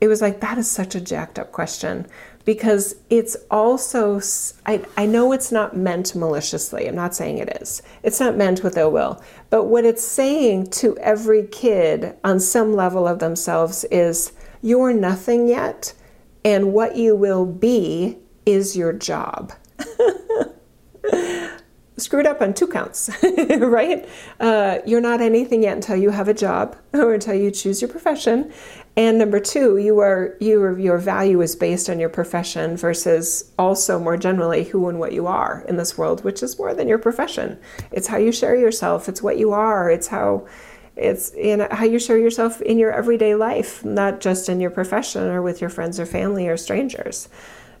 [0.00, 2.06] it was like, that is such a jacked up question
[2.48, 4.18] because it's also,
[4.64, 6.88] I, I know it's not meant maliciously.
[6.88, 7.82] I'm not saying it is.
[8.02, 9.22] It's not meant with ill will.
[9.50, 14.32] But what it's saying to every kid on some level of themselves is,
[14.62, 15.92] you're nothing yet,
[16.42, 19.52] and what you will be is your job.
[21.98, 23.10] screwed up on two counts,
[23.58, 24.08] right?
[24.40, 27.90] Uh, you're not anything yet until you have a job or until you choose your
[27.90, 28.52] profession.
[28.96, 33.98] And number two, you are you your value is based on your profession versus also
[34.00, 36.98] more generally who and what you are in this world, which is more than your
[36.98, 37.58] profession.
[37.92, 39.08] It's how you share yourself.
[39.08, 39.88] It's what you are.
[39.90, 40.48] It's how
[40.96, 45.22] it's know how you share yourself in your everyday life, not just in your profession
[45.28, 47.28] or with your friends or family or strangers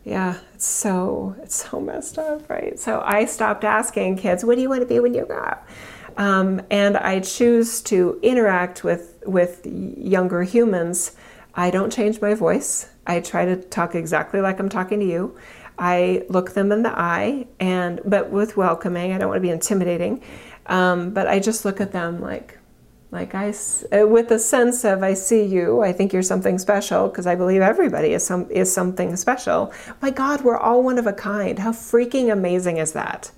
[0.08, 2.78] yeah, it's so it's so messed up, right?
[2.78, 5.68] So I stopped asking kids, "What do you want to be when you grow up?"
[6.16, 11.12] Um, and I choose to interact with with younger humans.
[11.54, 12.88] I don't change my voice.
[13.06, 15.36] I try to talk exactly like I'm talking to you.
[15.78, 19.12] I look them in the eye, and but with welcoming.
[19.12, 20.22] I don't want to be intimidating,
[20.66, 22.58] um, but I just look at them like,
[23.10, 23.54] like I,
[23.90, 27.34] uh, with a sense of I see you, I think you're something special because I
[27.34, 29.72] believe everybody is some is something special.
[30.02, 31.58] My God, we're all one of a kind.
[31.58, 33.30] How freaking amazing is that?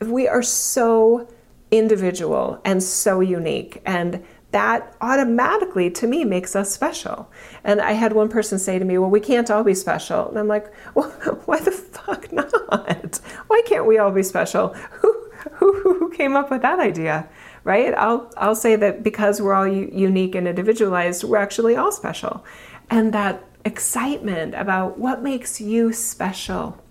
[0.00, 1.28] We are so
[1.72, 7.28] individual and so unique, and that automatically to me makes us special.
[7.64, 10.38] And I had one person say to me, "Well, we can't all be special," and
[10.38, 11.10] I'm like, "Well,
[11.46, 13.20] why the fuck not?
[13.48, 14.68] Why can't we all be special?
[15.00, 17.26] Who who who came up with that idea?"
[17.64, 17.94] Right?
[17.94, 22.44] I'll I'll say that because we're all u- unique and individualized, we're actually all special.
[22.90, 26.82] And that excitement about what makes you special,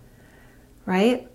[0.85, 1.27] right?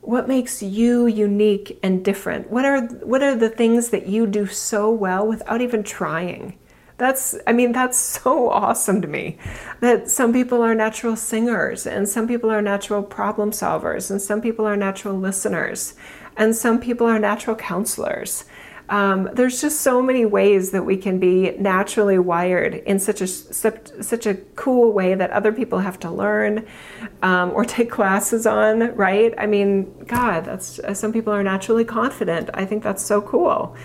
[0.00, 2.50] What makes you unique and different?
[2.50, 6.58] What are what are the things that you do so well without even trying?
[6.96, 9.38] That's I mean that's so awesome to me.
[9.80, 14.40] That some people are natural singers and some people are natural problem solvers and some
[14.40, 15.94] people are natural listeners
[16.36, 18.44] and some people are natural counselors
[18.90, 23.26] um, there's just so many ways that we can be naturally wired in such a
[23.26, 26.66] such, a cool way that other people have to learn
[27.22, 28.94] um, or take classes on.
[28.96, 29.32] Right?
[29.38, 32.50] I mean, God, that's some people are naturally confident.
[32.52, 33.76] I think that's so cool.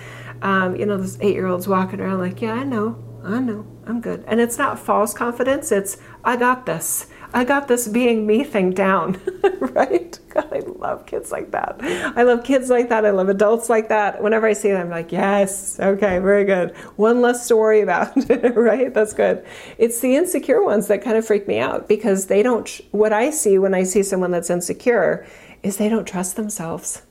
[0.42, 3.66] Um, you know, those eight year olds walking around like, yeah, I know, I know,
[3.88, 4.24] I'm good.
[4.28, 5.72] And it's not false confidence.
[5.72, 7.08] It's I got this.
[7.34, 9.20] I got this being me thing down,
[9.60, 10.18] right?
[10.30, 11.76] God, I love kids like that.
[11.82, 13.06] I love kids like that.
[13.06, 14.24] I love adults like that.
[14.24, 16.76] Whenever I see them, I'm like, yes, okay, very good.
[16.96, 18.14] One less to worry about,
[18.56, 18.94] right?
[18.94, 19.46] That's good.
[19.78, 23.32] It's the insecure ones that kind of freak me out because they don't, what I
[23.32, 25.28] see when I see someone that's insecure
[25.62, 27.02] is they don't trust themselves.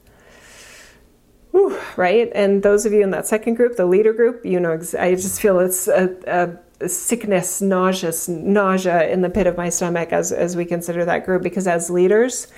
[1.51, 2.33] Whew, right?
[2.35, 5.41] And those of you in that second group, the leader group, you know, I just
[5.41, 10.57] feel it's a, a sickness, nauseous, nausea in the pit of my stomach as, as
[10.57, 12.49] we consider that group because as leaders,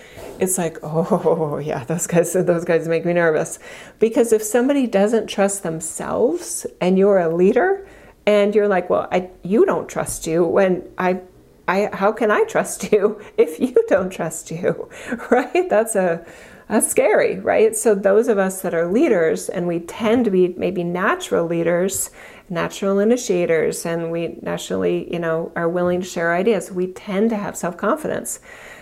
[0.40, 3.58] it's like, oh yeah, those guys those guys make me nervous.
[3.98, 7.86] Because if somebody doesn't trust themselves and you're a leader
[8.26, 11.20] and you're like, well, I you don't trust you when I
[11.68, 14.88] I how can I trust you if you don't trust you?
[15.30, 15.68] Right?
[15.68, 16.24] That's a
[16.68, 17.76] that's scary, right?
[17.76, 22.10] So those of us that are leaders and we tend to be maybe natural leaders
[22.48, 27.36] natural initiators and we naturally, you know, are willing to share ideas, we tend to
[27.36, 28.40] have self confidence.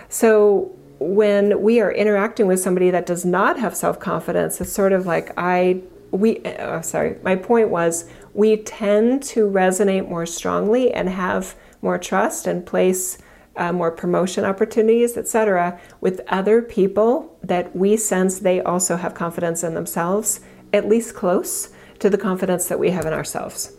[0.08, 4.92] So when we are interacting with somebody that does not have self confidence, it's sort
[4.92, 10.92] of like I, we, oh, sorry, my point was we tend to resonate more strongly
[10.92, 13.18] and have more trust and place
[13.56, 19.62] uh, more promotion opportunities, etc., with other people that we sense they also have confidence
[19.62, 20.40] in themselves,
[20.72, 23.72] at least close to the confidence that we have in ourselves.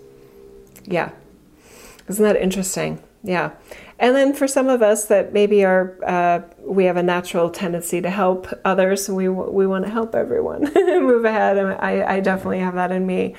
[0.84, 1.12] Yeah.
[2.08, 3.02] Isn't that interesting?
[3.24, 3.52] Yeah.
[3.98, 8.02] And then for some of us that maybe are, uh, we have a natural tendency
[8.02, 9.10] to help others.
[9.10, 11.58] We, we want to help everyone move ahead.
[11.58, 13.36] And I, I definitely have that in me.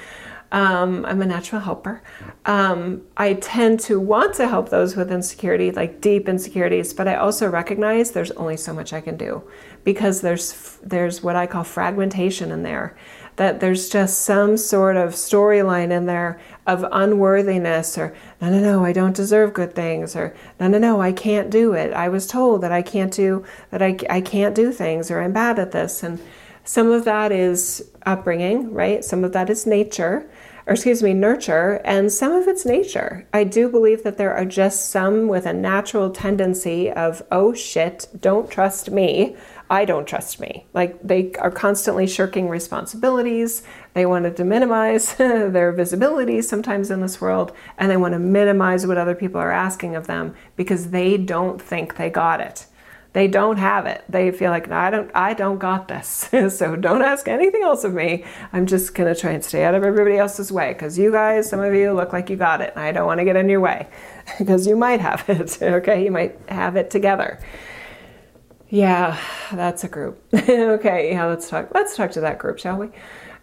[0.52, 2.02] Um, I'm a natural helper.
[2.46, 7.16] Um, I tend to want to help those with insecurity, like deep insecurities, but I
[7.16, 9.42] also recognize there's only so much I can do
[9.82, 12.96] because there's there's what I call fragmentation in there
[13.36, 18.84] that there's just some sort of storyline in there of unworthiness or no no no
[18.84, 21.92] I don't deserve good things or no no no I can't do it.
[21.92, 25.32] I was told that I can't do that I, I can't do things or I'm
[25.32, 26.02] bad at this.
[26.02, 26.20] And
[26.64, 29.04] some of that is upbringing right?
[29.04, 30.28] Some of that is nature
[30.66, 33.26] or excuse me nurture and some of it's nature.
[33.32, 38.08] I do believe that there are just some with a natural tendency of oh shit
[38.20, 39.36] don't trust me
[39.68, 40.66] I don't trust me.
[40.74, 43.62] Like they are constantly shirking responsibilities.
[43.94, 48.86] They wanted to minimize their visibility sometimes in this world, and they want to minimize
[48.86, 52.66] what other people are asking of them because they don't think they got it.
[53.12, 54.04] They don't have it.
[54.10, 56.28] They feel like I don't I don't got this.
[56.54, 58.24] so don't ask anything else of me.
[58.52, 61.60] I'm just to try and stay out of everybody else's way cuz you guys, some
[61.60, 63.60] of you look like you got it and I don't want to get in your
[63.60, 63.88] way
[64.38, 65.60] because you might have it.
[65.62, 66.04] okay?
[66.04, 67.38] You might have it together.
[68.68, 69.18] Yeah,
[69.52, 70.22] that's a group.
[70.34, 71.68] okay, yeah, let's talk.
[71.72, 72.88] Let's talk to that group, shall we?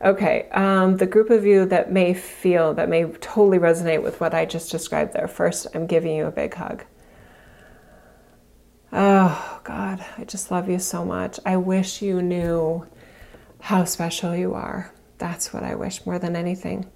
[0.03, 4.33] Okay, um, the group of you that may feel that may totally resonate with what
[4.33, 5.29] I just described there.
[5.29, 6.83] First, I'm giving you a big hug.
[8.91, 11.39] Oh God, I just love you so much.
[11.45, 12.85] I wish you knew
[13.61, 14.93] how special you are.
[15.19, 16.91] That's what I wish more than anything,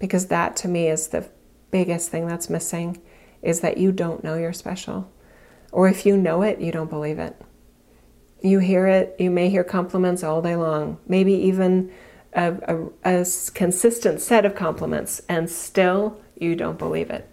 [0.00, 1.28] because that to me is the
[1.70, 3.00] biggest thing that's missing,
[3.40, 5.12] is that you don't know you're special,
[5.70, 7.40] or if you know it, you don't believe it.
[8.40, 11.92] You hear it, you may hear compliments all day long, maybe even
[12.32, 17.28] a, a, a consistent set of compliments, and still you don't believe it.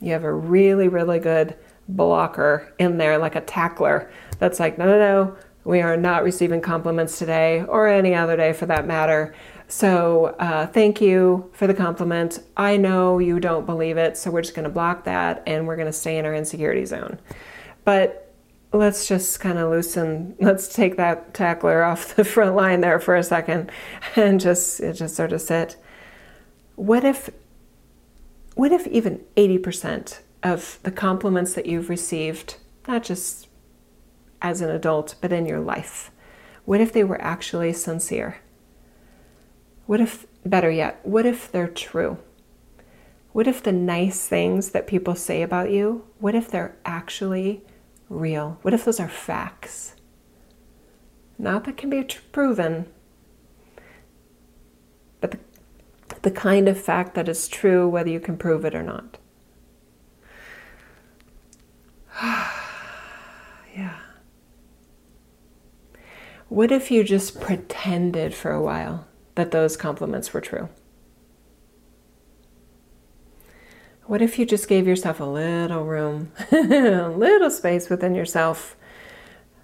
[0.00, 1.56] You have a really, really good
[1.88, 6.60] blocker in there, like a tackler, that's like, no, no, no, we are not receiving
[6.60, 9.34] compliments today or any other day for that matter.
[9.66, 12.40] So, uh, thank you for the compliment.
[12.56, 15.76] I know you don't believe it, so we're just going to block that and we're
[15.76, 17.18] going to stay in our insecurity zone.
[17.84, 18.27] But
[18.72, 23.16] let's just kind of loosen let's take that tackler off the front line there for
[23.16, 23.70] a second
[24.16, 25.76] and just just sort of sit.
[26.76, 27.30] What if
[28.54, 32.56] what if even 80% of the compliments that you've received
[32.86, 33.48] not just
[34.42, 36.10] as an adult but in your life
[36.64, 38.38] what if they were actually sincere?
[39.86, 42.18] What if better yet what if they're true?
[43.32, 47.62] What if the nice things that people say about you what if they're actually
[48.08, 48.58] real?
[48.62, 49.94] What if those are facts?
[51.38, 52.02] Not that can be
[52.32, 52.86] proven,
[55.20, 55.38] but the,
[56.22, 59.18] the kind of fact that is true, whether you can prove it or not.
[63.76, 63.98] yeah.
[66.48, 69.06] What if you just pretended for a while
[69.36, 70.68] that those compliments were true?
[74.08, 78.74] What if you just gave yourself a little room, a little space within yourself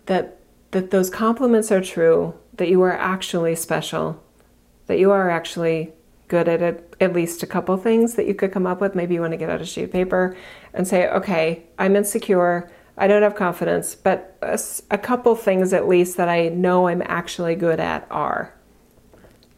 [0.05, 0.39] that
[0.73, 4.23] that those compliments are true, that you are actually special,
[4.87, 5.95] that you are actually
[6.29, 8.95] good at it, at least a couple things that you could come up with.
[8.95, 10.37] Maybe you want to get out a sheet of paper
[10.75, 12.71] and say, okay, I'm insecure.
[12.99, 17.03] I don't have confidence, but a, a couple things at least that I know I'm
[17.07, 18.54] actually good at are.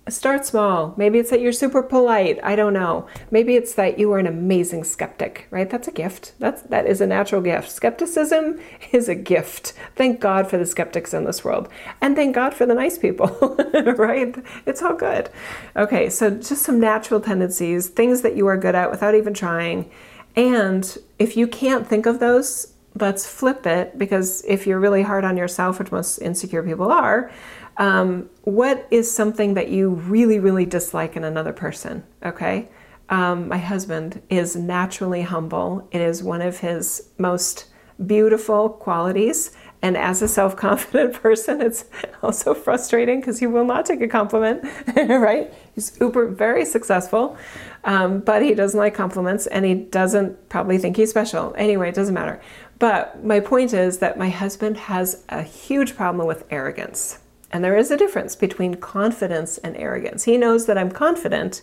[0.09, 0.95] Start small.
[0.97, 2.39] Maybe it's that you're super polite.
[2.45, 3.09] I don't know.
[3.33, 5.69] Maybe it's that you are an amazing skeptic, right?
[5.69, 6.33] That's a gift.
[6.39, 7.73] That's that is a natural gift.
[7.73, 8.61] Skepticism
[8.93, 9.73] is a gift.
[9.97, 11.69] Thank God for the skeptics in this world.
[12.01, 13.57] And thank God for the nice people,
[13.97, 14.33] right?
[14.65, 15.29] It's all good.
[15.75, 19.91] Okay, so just some natural tendencies, things that you are good at without even trying.
[20.37, 25.25] And if you can't think of those, let's flip it because if you're really hard
[25.25, 27.31] on yourself, which most insecure people are,
[27.79, 32.05] um, what is something that you really, really dislike in another person?
[32.24, 32.68] Okay.
[33.09, 35.87] Um, my husband is naturally humble.
[35.93, 37.66] It is one of his most
[38.05, 39.53] beautiful qualities.
[39.83, 41.85] And as a self confident person, it's
[42.22, 44.64] also frustrating because he will not take a compliment,
[44.97, 45.53] right?
[45.74, 47.37] He's uber, very successful,
[47.85, 51.55] um, but he doesn't like compliments and he doesn't probably think he's special.
[51.57, 52.41] Anyway, it doesn't matter.
[52.79, 57.20] But my point is that my husband has a huge problem with arrogance.
[57.53, 60.25] And there is a difference between confidence and arrogance.
[60.25, 61.63] He knows that I'm confident,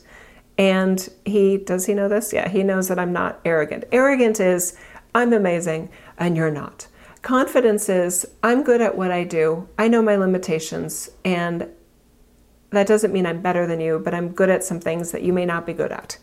[0.58, 2.32] and he does he know this?
[2.32, 3.86] Yeah, he knows that I'm not arrogant.
[3.92, 4.78] Arrogant is
[5.16, 6.88] I'm amazing and you're not.
[7.22, 11.70] Confidence is I'm good at what I do, I know my limitations, and
[12.72, 15.32] that doesn't mean I'm better than you, but I'm good at some things that you
[15.32, 16.18] may not be good at.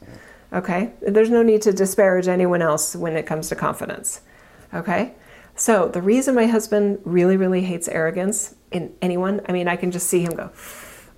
[0.52, 0.92] Okay?
[1.00, 4.20] There's no need to disparage anyone else when it comes to confidence.
[4.74, 5.14] Okay?
[5.60, 9.90] So, the reason my husband really, really hates arrogance in anyone, I mean, I can
[9.90, 10.48] just see him go,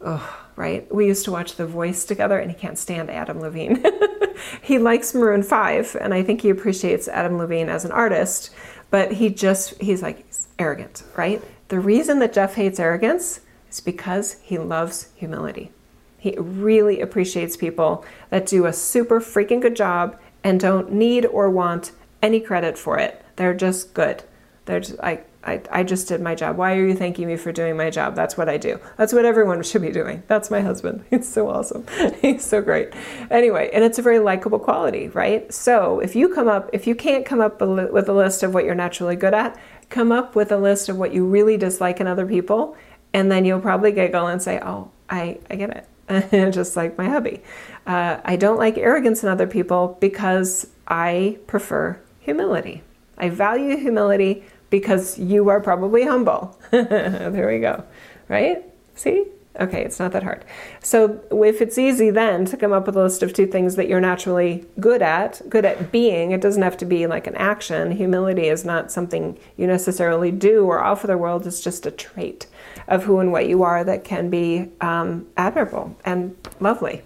[0.04, 0.92] oh, right?
[0.92, 3.84] We used to watch The Voice together, and he can't stand Adam Levine.
[4.60, 8.50] he likes Maroon 5, and I think he appreciates Adam Levine as an artist,
[8.90, 11.40] but he just, he's like, he's arrogant, right?
[11.68, 15.70] The reason that Jeff hates arrogance is because he loves humility.
[16.18, 21.48] He really appreciates people that do a super freaking good job and don't need or
[21.48, 23.24] want any credit for it.
[23.36, 24.24] They're just good.
[24.68, 26.56] I, I, I just did my job.
[26.56, 28.14] Why are you thanking me for doing my job?
[28.14, 28.78] That's what I do.
[28.96, 30.22] That's what everyone should be doing.
[30.28, 31.04] That's my husband.
[31.10, 31.86] He's so awesome.
[32.20, 32.92] He's so great.
[33.30, 35.52] Anyway, and it's a very likable quality, right?
[35.52, 38.64] So if you come up, if you can't come up with a list of what
[38.64, 39.58] you're naturally good at,
[39.90, 42.76] come up with a list of what you really dislike in other people,
[43.12, 45.70] and then you'll probably giggle and say, oh, I, I get
[46.10, 46.52] it.
[46.52, 47.42] just like my hubby.
[47.86, 52.82] Uh, I don't like arrogance in other people because I prefer humility.
[53.18, 56.58] I value humility because you are probably humble.
[56.70, 57.84] there we go.
[58.26, 58.64] Right?
[58.94, 59.26] See?
[59.60, 60.46] Okay, it's not that hard.
[60.80, 63.86] So, if it's easy then to come up with a list of two things that
[63.86, 67.90] you're naturally good at, good at being, it doesn't have to be like an action.
[67.92, 72.46] Humility is not something you necessarily do or offer the world, it's just a trait
[72.88, 77.02] of who and what you are that can be um, admirable and lovely,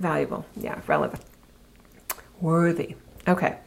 [0.00, 1.22] valuable, yeah, relevant,
[2.40, 2.96] worthy.
[3.28, 3.58] Okay.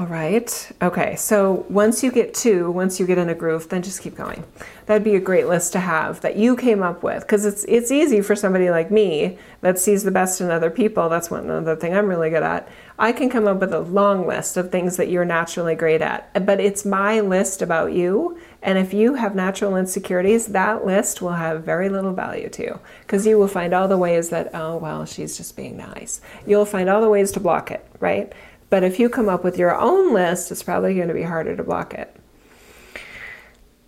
[0.00, 0.72] All right.
[0.80, 1.14] Okay.
[1.16, 4.44] So once you get two, once you get in a groove, then just keep going.
[4.86, 7.90] That'd be a great list to have that you came up with because it's it's
[7.90, 11.10] easy for somebody like me that sees the best in other people.
[11.10, 12.66] That's one other thing I'm really good at.
[12.98, 16.46] I can come up with a long list of things that you're naturally great at,
[16.46, 18.38] but it's my list about you.
[18.62, 22.80] And if you have natural insecurities, that list will have very little value to you
[23.02, 26.20] because you will find all the ways that, oh, well, she's just being nice.
[26.46, 28.32] You'll find all the ways to block it, right?
[28.70, 31.56] But if you come up with your own list, it's probably going to be harder
[31.56, 32.16] to block it.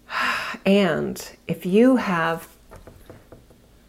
[0.65, 2.47] And if you have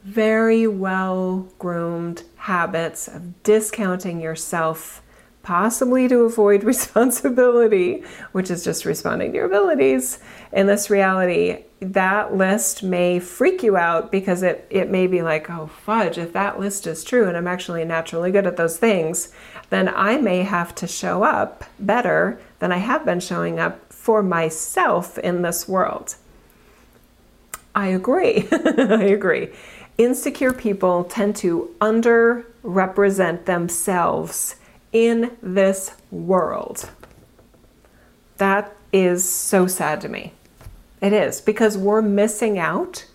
[0.03, 5.03] very well groomed habits of discounting yourself,
[5.43, 10.19] possibly to avoid responsibility, which is just responding to your abilities
[10.51, 15.49] in this reality, that list may freak you out because it, it may be like,
[15.49, 19.33] oh, fudge, if that list is true and I'm actually naturally good at those things,
[19.73, 24.21] then I may have to show up better than I have been showing up for
[24.21, 26.15] myself in this world.
[27.75, 28.47] I agree.
[28.51, 29.49] I agree.
[29.97, 34.55] Insecure people tend to underrepresent themselves
[34.91, 36.89] in this world.
[38.37, 40.33] That is so sad to me.
[41.01, 43.05] It is because we're missing out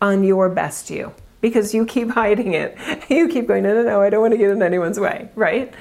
[0.00, 2.76] on your best you because you keep hiding it.
[3.08, 5.72] You keep going, no, no, no, I don't want to get in anyone's way, right?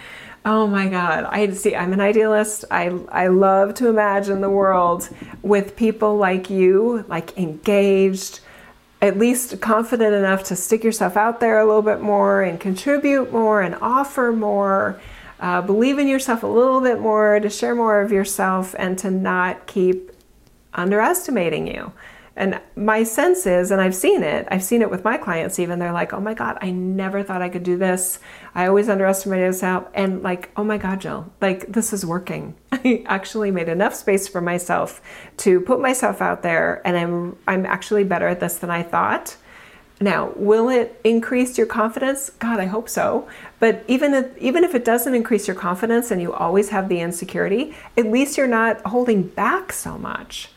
[0.47, 1.23] Oh my God.
[1.23, 2.65] I see, I'm an idealist.
[2.69, 5.09] I, I love to imagine the world
[5.41, 8.41] with people like you, like engaged,
[9.01, 13.31] at least confident enough to stick yourself out there a little bit more and contribute
[13.31, 15.01] more and offer more.
[15.39, 19.09] Uh, believe in yourself a little bit more, to share more of yourself, and to
[19.09, 20.11] not keep
[20.75, 21.91] underestimating you.
[22.37, 25.79] And my sense is, and I've seen it, I've seen it with my clients even,
[25.79, 28.19] they're like, oh my God, I never thought I could do this.
[28.53, 29.87] I always underestimated myself.
[29.93, 32.55] And like, oh my God, Jill, like this is working.
[32.73, 35.01] I actually made enough space for myself
[35.37, 39.37] to put myself out there and I'm I'm actually better at this than I thought.
[40.01, 42.29] Now, will it increase your confidence?
[42.29, 43.29] God, I hope so.
[43.61, 46.99] But even if, even if it doesn't increase your confidence and you always have the
[46.99, 50.49] insecurity, at least you're not holding back so much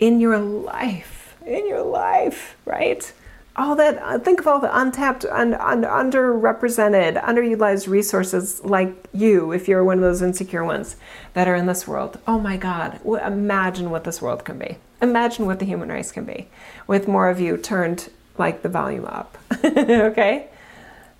[0.00, 1.19] in your life.
[1.46, 3.12] In your life, right?
[3.56, 9.52] All that, uh, think of all the untapped, un, un, underrepresented, underutilized resources like you,
[9.52, 10.96] if you're one of those insecure ones
[11.34, 12.18] that are in this world.
[12.26, 14.76] Oh my God, imagine what this world can be.
[15.02, 16.48] Imagine what the human race can be
[16.86, 19.36] with more of you turned like the volume up.
[19.64, 20.48] okay?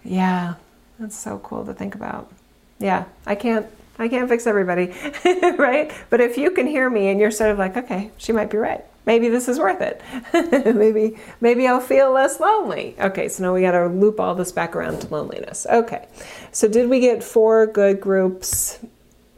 [0.04, 0.54] Yeah,
[0.98, 2.30] that's so cool to think about.
[2.78, 3.66] Yeah, I can't
[3.98, 4.94] I can't fix everybody,
[5.58, 5.92] right?
[6.08, 8.56] But if you can hear me and you're sort of like, okay, she might be
[8.56, 8.82] right.
[9.06, 10.02] Maybe this is worth it.
[10.74, 12.94] maybe maybe I'll feel less lonely.
[13.00, 15.66] Okay, so now we got to loop all this back around to loneliness.
[15.70, 16.06] Okay.
[16.52, 18.78] So did we get four good groups?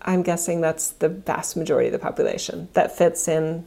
[0.03, 3.67] I'm guessing that's the vast majority of the population that fits in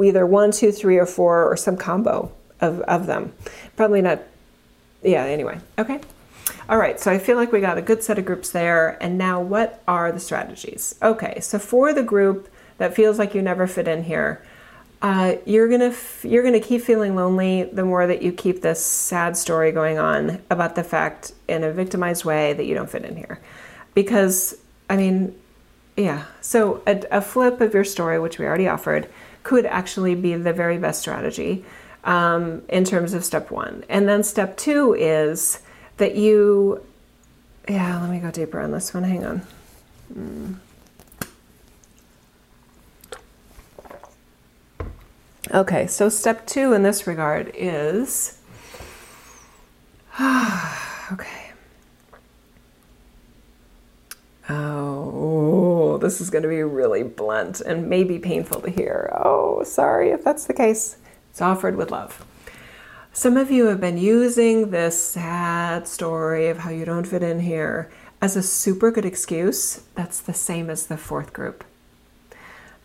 [0.00, 2.30] either one, two, three, or four, or some combo
[2.60, 3.32] of, of them.
[3.76, 4.20] Probably not,
[5.02, 5.58] yeah, anyway.
[5.78, 6.00] Okay.
[6.68, 9.02] All right, so I feel like we got a good set of groups there.
[9.02, 10.94] And now what are the strategies?
[11.02, 14.44] Okay, so for the group that feels like you never fit in here,
[15.00, 18.84] uh, you're gonna f- you're gonna keep feeling lonely the more that you keep this
[18.84, 23.04] sad story going on about the fact in a victimized way that you don't fit
[23.04, 23.40] in here,
[23.94, 24.56] because
[24.90, 25.34] I mean,
[25.96, 26.24] yeah.
[26.40, 29.08] So a, a flip of your story, which we already offered,
[29.42, 31.64] could actually be the very best strategy
[32.04, 33.84] um, in terms of step one.
[33.88, 35.60] And then step two is
[35.96, 36.84] that you,
[37.68, 39.02] yeah, let me go deeper on this one.
[39.04, 39.42] Hang on.
[40.12, 40.57] Mm.
[45.52, 48.38] Okay, so step two in this regard is
[51.12, 51.52] okay.
[54.50, 59.10] Oh, this is going to be really blunt and maybe painful to hear.
[59.24, 60.96] Oh, sorry if that's the case.
[61.30, 62.24] It's offered with love.
[63.12, 67.40] Some of you have been using this sad story of how you don't fit in
[67.40, 67.90] here
[68.20, 69.82] as a super good excuse.
[69.94, 71.64] That's the same as the fourth group.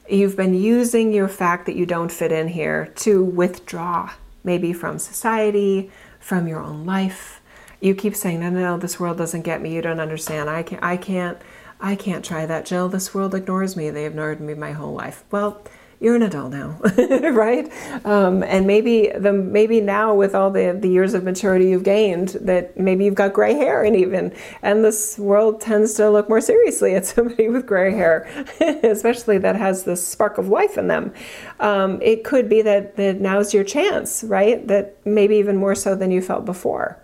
[0.09, 4.11] You've been using your fact that you don't fit in here to withdraw,
[4.43, 7.41] maybe from society, from your own life.
[7.79, 9.73] You keep saying, "No, no, no, this world doesn't get me.
[9.73, 10.49] You don't understand.
[10.49, 11.37] I can't, I can't,
[11.79, 12.89] I can't try that, Jill.
[12.89, 13.89] This world ignores me.
[13.89, 15.61] They ignored me my whole life." Well,
[16.03, 16.77] you're an adult now,
[17.31, 17.71] right?
[18.03, 22.29] Um, and maybe the maybe now with all the the years of maturity you've gained,
[22.41, 26.41] that maybe you've got gray hair, and even and this world tends to look more
[26.41, 28.27] seriously at somebody with gray hair,
[28.83, 31.13] especially that has this spark of life in them.
[31.61, 34.67] Um, it could be that that now's your chance, right?
[34.67, 37.01] That maybe even more so than you felt before.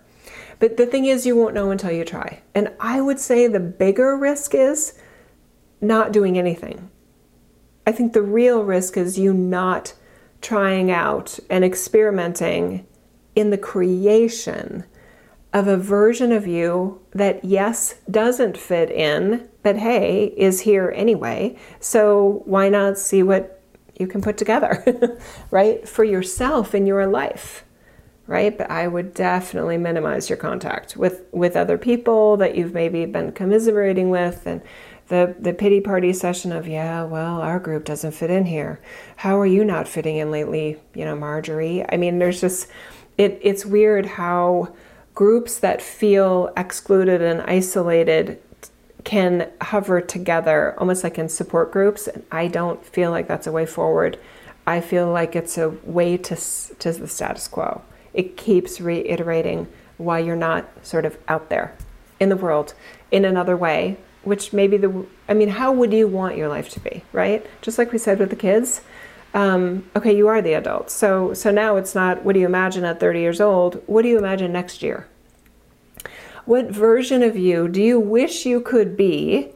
[0.58, 2.42] But the thing is, you won't know until you try.
[2.54, 4.92] And I would say the bigger risk is
[5.80, 6.89] not doing anything
[7.86, 9.94] I think the real risk is you not
[10.40, 12.86] trying out and experimenting
[13.34, 14.84] in the creation
[15.52, 21.56] of a version of you that, yes, doesn't fit in, but hey, is here anyway.
[21.80, 23.60] So why not see what
[23.98, 25.18] you can put together,
[25.50, 25.86] right?
[25.88, 27.64] For yourself in your life,
[28.26, 28.56] right?
[28.56, 33.32] But I would definitely minimize your contact with, with other people that you've maybe been
[33.32, 34.62] commiserating with and
[35.10, 38.80] the the pity party session of yeah well our group doesn't fit in here.
[39.16, 41.84] How are you not fitting in lately you know marjorie?
[41.90, 42.68] I mean there's just
[43.18, 44.72] it it's weird how
[45.14, 48.40] groups that feel excluded and isolated
[49.02, 52.06] can hover together almost like in support groups.
[52.06, 54.18] And i don't feel like that's a way forward.
[54.64, 57.82] I feel like it's a way to to the status quo.
[58.14, 59.66] It keeps reiterating
[59.98, 61.74] why you're not sort of out there
[62.20, 62.74] in the world
[63.10, 66.80] in another way which maybe the i mean how would you want your life to
[66.80, 67.46] be right?
[67.62, 68.82] Just like we said with the kids
[69.32, 70.90] um, okay you are the adult.
[70.90, 73.82] So so now it's not what do you imagine at 30 years old?
[73.86, 75.08] What do you imagine next year?
[76.44, 79.52] What version of you do you wish you could be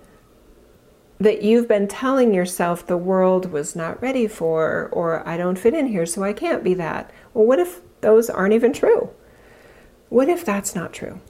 [1.19, 5.73] that you've been telling yourself the world was not ready for or i don't fit
[5.73, 7.11] in here so i can't be that?
[7.33, 9.11] Well what if those aren't even true?
[10.09, 11.21] What if that's not true?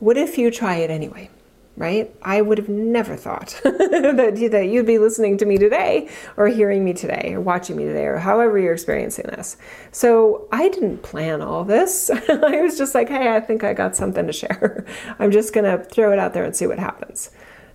[0.00, 1.30] What if you try it anyway
[1.76, 2.14] right?
[2.22, 6.84] I would have never thought that, that you'd be listening to me today or hearing
[6.84, 9.56] me today or watching me today or however you're experiencing this.
[9.90, 12.10] So I didn't plan all this.
[12.28, 14.86] I was just like, hey, I think I got something to share.
[15.18, 17.30] I'm just going to throw it out there and see what happens.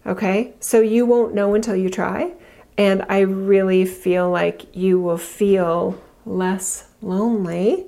[0.05, 0.53] Okay?
[0.59, 2.33] So you won't know until you try.
[2.77, 7.87] And I really feel like you will feel less lonely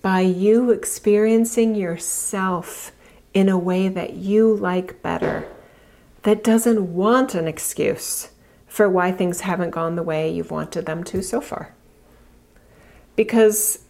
[0.00, 2.92] by you experiencing yourself
[3.36, 5.46] in a way that you like better,
[6.22, 8.30] that doesn't want an excuse
[8.66, 11.74] for why things haven't gone the way you've wanted them to so far.
[13.14, 13.80] Because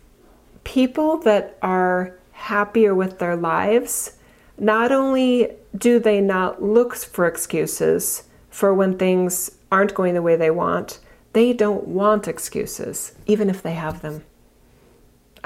[0.64, 4.16] people that are happier with their lives,
[4.58, 10.34] not only do they not look for excuses for when things aren't going the way
[10.34, 10.98] they want,
[11.34, 14.24] they don't want excuses, even if they have them.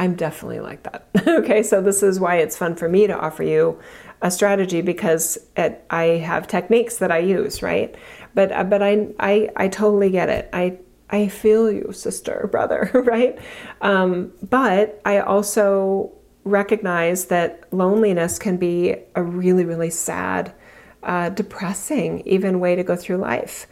[0.01, 1.07] I'm definitely like that.
[1.29, 3.79] okay, so this is why it's fun for me to offer you
[4.23, 7.95] a strategy because it, I have techniques that I use, right?
[8.35, 10.49] But uh, but I, I I totally get it.
[10.55, 10.79] I
[11.11, 13.39] I feel you, sister, brother, right?
[13.83, 16.13] Um, but I also
[16.45, 20.55] recognize that loneliness can be a really really sad,
[21.03, 23.67] uh, depressing, even way to go through life.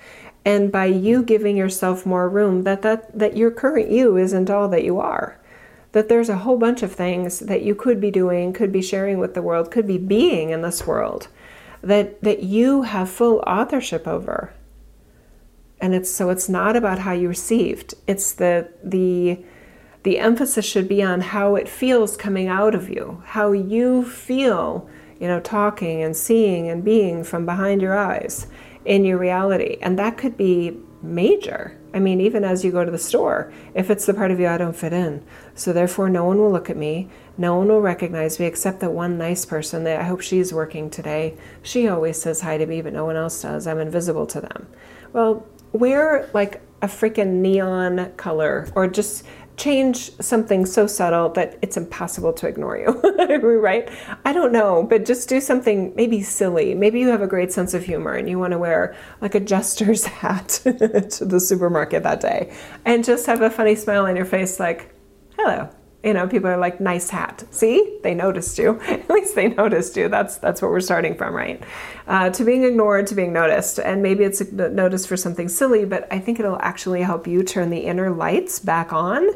[0.44, 4.68] And by you giving yourself more room, that that that your current you isn't all
[4.68, 5.38] that you are
[5.92, 9.18] that there's a whole bunch of things that you could be doing, could be sharing
[9.18, 11.28] with the world, could be being in this world
[11.82, 14.52] that that you have full authorship over.
[15.80, 17.94] And it's so it's not about how you received.
[18.06, 19.44] It's the the
[20.02, 24.88] the emphasis should be on how it feels coming out of you, how you feel,
[25.20, 28.46] you know, talking and seeing and being from behind your eyes
[28.84, 29.76] in your reality.
[29.82, 31.78] And that could be major.
[31.94, 34.48] I mean, even as you go to the store, if it's the part of you
[34.48, 35.24] I don't fit in.
[35.54, 37.08] So therefore, no one will look at me.
[37.36, 40.90] No one will recognize me except that one nice person that I hope she's working
[40.90, 41.36] today.
[41.62, 43.66] She always says hi to me, but no one else does.
[43.66, 44.66] I'm invisible to them.
[45.12, 49.24] Well, wear like a freaking neon color or just
[49.58, 52.86] change something so subtle that it's impossible to ignore you,
[53.60, 53.90] right?
[54.24, 56.74] I don't know, but just do something maybe silly.
[56.74, 59.40] Maybe you have a great sense of humor and you want to wear like a
[59.40, 60.72] jester's hat to
[61.24, 62.52] the supermarket that day
[62.84, 64.94] and just have a funny smile on your face, like,
[65.36, 65.68] hello,
[66.04, 67.44] you know people are like nice hat.
[67.50, 67.98] See?
[68.02, 68.80] They noticed you.
[68.88, 70.08] At least they noticed you.
[70.08, 71.62] That's that's what we're starting from right?
[72.06, 73.78] Uh, to being ignored to being noticed.
[73.78, 77.70] And maybe it's noticed for something silly but i think it'll actually help you turn
[77.70, 79.28] the inner lights back on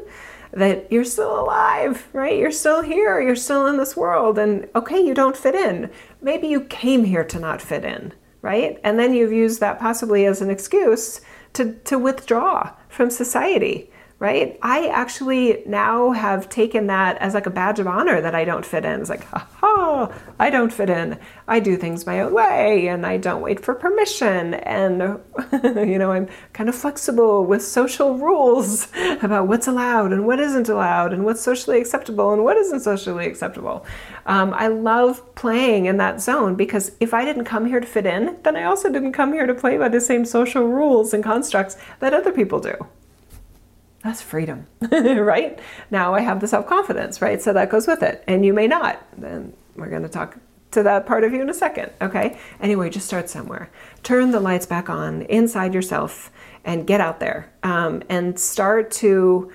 [0.53, 2.39] that you're still alive right?
[2.39, 3.21] You're still here.
[3.21, 4.39] You're still in this world.
[4.39, 5.91] And okay you don't fit in.
[6.21, 8.79] Maybe you came here to not fit in right?
[8.83, 11.21] And then you've used that possibly as an excuse
[11.55, 13.91] to to withdraw from society
[14.23, 14.57] right?
[14.63, 18.65] I actually now have taken that as like a badge of honor that I don't
[18.65, 19.01] fit in.
[19.01, 21.19] It's like, ha ha, I don't fit in.
[21.49, 24.55] I do things my own way and I don't wait for permission.
[24.55, 25.21] And,
[25.65, 28.87] you know, I'm kind of flexible with social rules
[29.23, 33.27] about what's allowed and what isn't allowed and what's socially acceptable and what isn't socially
[33.27, 33.85] acceptable.
[34.27, 38.07] Um, I love playing in that zone because if I didn't come here to fit
[38.07, 41.25] in, then I also didn't come here to play by the same social rules and
[41.25, 42.77] constructs that other people do
[44.03, 45.59] that's freedom, right?
[45.91, 47.41] Now I have the self confidence, right?
[47.41, 48.25] So that goes with it.
[48.27, 49.05] And you may not.
[49.17, 50.39] Then we're going to talk
[50.73, 52.39] to that part of you in a second, okay?
[52.61, 53.71] Anyway, just start somewhere.
[54.03, 56.31] Turn the lights back on inside yourself
[56.65, 59.53] and get out there um, and start to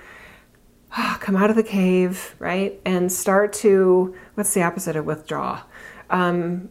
[0.96, 2.80] oh, come out of the cave, right?
[2.84, 5.62] And start to, what's the opposite of withdraw?
[6.08, 6.70] Um,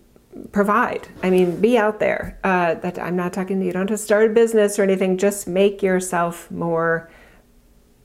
[0.52, 1.08] provide.
[1.24, 2.40] I mean, be out there.
[2.44, 3.74] Uh, that I'm not talking to you.
[3.74, 5.18] Don't have to start a business or anything.
[5.18, 7.10] Just make yourself more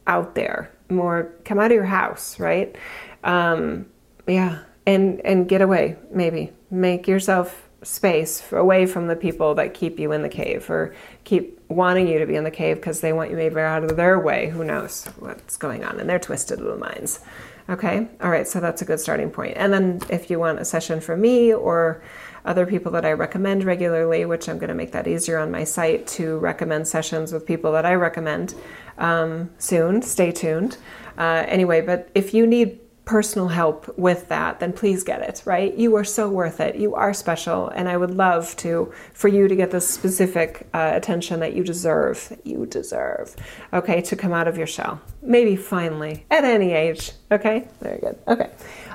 [0.06, 2.76] out there more come out of your house right?
[3.24, 3.86] Um,
[4.26, 6.52] yeah and and get away maybe.
[6.70, 10.94] Make yourself space away from the people that keep you in the cave or
[11.24, 13.96] keep wanting you to be in the cave because they want you maybe out of
[13.96, 14.48] their way.
[14.50, 17.20] Who knows what's going on in their twisted little minds.
[17.68, 18.08] Okay?
[18.20, 19.54] All right so that's a good starting point.
[19.54, 22.02] point and then if you want a session from me or
[22.44, 25.62] other people that I recommend regularly, which I'm going to make that easier on my
[25.64, 28.54] site to recommend sessions with people that I recommend
[28.98, 30.02] um, soon.
[30.02, 30.78] Stay tuned.
[31.18, 35.74] Uh, anyway, but if you need personal help with that, then please get it, right?
[35.76, 36.76] You are so worth it.
[36.76, 37.68] You are special.
[37.68, 41.64] And I would love to, for you to get the specific uh, attention that you
[41.64, 43.34] deserve, that you deserve,
[43.72, 45.00] okay, to come out of your shell.
[45.20, 47.66] Maybe finally, at any age, okay?
[47.80, 48.18] Very good.
[48.28, 48.50] Okay.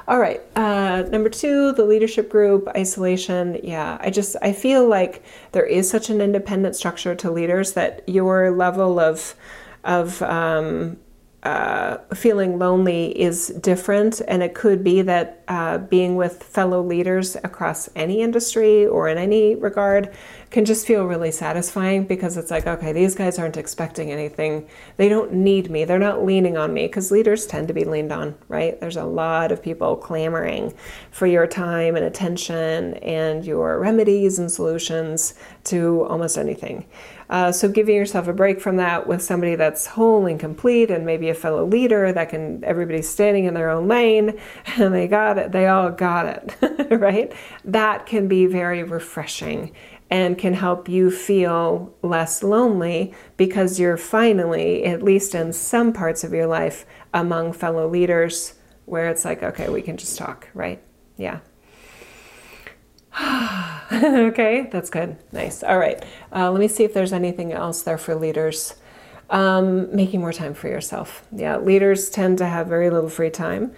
[0.08, 0.42] All right.
[0.56, 3.60] Uh, number two, the leadership group, isolation.
[3.62, 5.22] Yeah, I just, I feel like
[5.52, 9.36] there is such an independent structure to leaders that your level of,
[9.88, 10.98] of um,
[11.44, 17.38] uh, feeling lonely is different, and it could be that uh, being with fellow leaders
[17.38, 20.14] across any industry or in any regard
[20.50, 24.68] can just feel really satisfying because it's like, okay, these guys aren't expecting anything.
[24.98, 25.86] They don't need me.
[25.86, 28.78] They're not leaning on me because leaders tend to be leaned on, right?
[28.80, 30.74] There's a lot of people clamoring
[31.12, 35.34] for your time and attention and your remedies and solutions
[35.66, 36.86] to almost anything.
[37.30, 41.06] Uh, so giving yourself a break from that with somebody that's whole and complete and
[41.06, 44.40] maybe a fellow leader that can everybody's standing in their own lane
[44.78, 47.34] and they got it they all got it right
[47.66, 49.74] that can be very refreshing
[50.10, 56.24] and can help you feel less lonely because you're finally at least in some parts
[56.24, 58.54] of your life among fellow leaders
[58.88, 60.82] where it's like, okay, we can just talk, right?
[61.18, 61.40] Yeah.
[63.92, 65.18] okay, that's good.
[65.32, 65.64] Nice.
[65.64, 66.04] All right.
[66.34, 68.76] Uh, let me see if there's anything else there for leaders.
[69.30, 71.26] Um, making more time for yourself.
[71.32, 73.74] Yeah, leaders tend to have very little free time.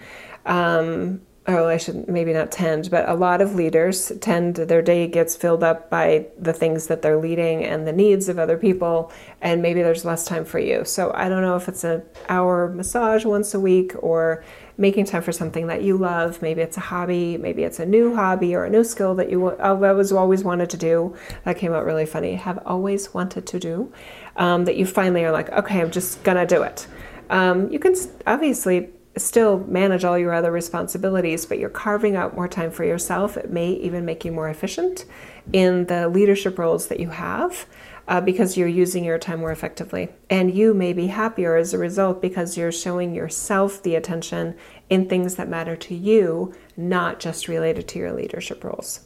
[0.46, 5.06] Um, oh, I should maybe not tend, but a lot of leaders tend their day
[5.06, 9.10] gets filled up by the things that they're leading and the needs of other people,
[9.40, 10.84] and maybe there's less time for you.
[10.84, 14.44] So I don't know if it's an hour massage once a week or
[14.76, 16.42] making time for something that you love.
[16.42, 19.50] Maybe it's a hobby, maybe it's a new hobby or a new skill that you
[19.50, 21.16] I was always wanted to do.
[21.44, 22.34] That came out really funny.
[22.34, 23.92] Have always wanted to do
[24.36, 26.86] um, that you finally are like, okay, I'm just gonna do it.
[27.30, 27.94] Um, you can
[28.26, 33.36] obviously still manage all your other responsibilities, but you're carving out more time for yourself.
[33.36, 35.04] It may even make you more efficient
[35.52, 37.66] in the leadership roles that you have
[38.08, 40.08] uh, because you're using your time more effectively.
[40.28, 44.56] And you may be happier as a result because you're showing yourself the attention
[44.88, 49.00] in things that matter to you, not just related to your leadership roles.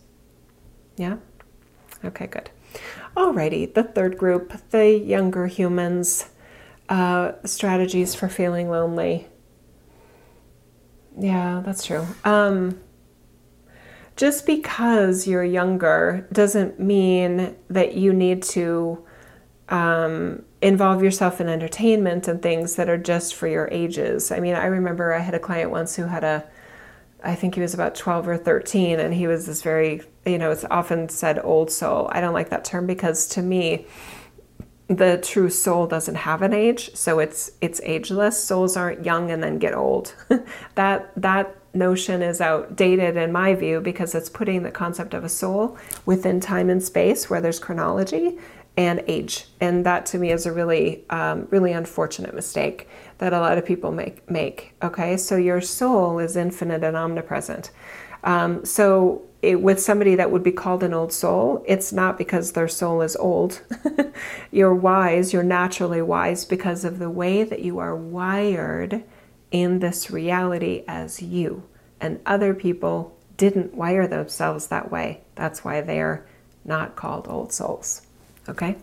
[0.96, 1.16] Yeah?
[2.04, 2.50] Okay, good.
[3.16, 6.30] Alrighty, the third group, the younger humans,
[6.88, 9.28] uh, strategies for feeling lonely.
[11.18, 12.06] Yeah, that's true.
[12.24, 12.80] Um,
[14.16, 19.04] just because you're younger doesn't mean that you need to
[19.68, 24.30] um, involve yourself in entertainment and things that are just for your ages.
[24.30, 26.44] I mean, I remember I had a client once who had a,
[27.22, 30.50] I think he was about 12 or 13, and he was this very, you know,
[30.50, 32.08] it's often said old soul.
[32.12, 33.86] I don't like that term because to me,
[34.89, 38.43] the true soul doesn't have an age, so it's it's ageless.
[38.43, 40.14] Souls aren't young and then get old.
[40.74, 45.28] that that notion is outdated in my view because it's putting the concept of a
[45.28, 45.76] soul
[46.07, 48.39] within time and space where there's chronology
[48.76, 53.41] and age, and that to me is a really um, really unfortunate mistake that a
[53.41, 54.74] lot of people make make.
[54.82, 57.70] Okay, so your soul is infinite and omnipresent.
[58.24, 62.52] Um, so it, with somebody that would be called an old soul, it's not because
[62.52, 63.60] their soul is old.
[64.50, 69.04] you're wise, you're naturally wise because of the way that you are wired
[69.50, 71.62] in this reality as you.
[72.00, 75.20] And other people didn't wire themselves that way.
[75.34, 76.26] That's why they're
[76.64, 78.02] not called old souls.
[78.48, 78.76] Okay?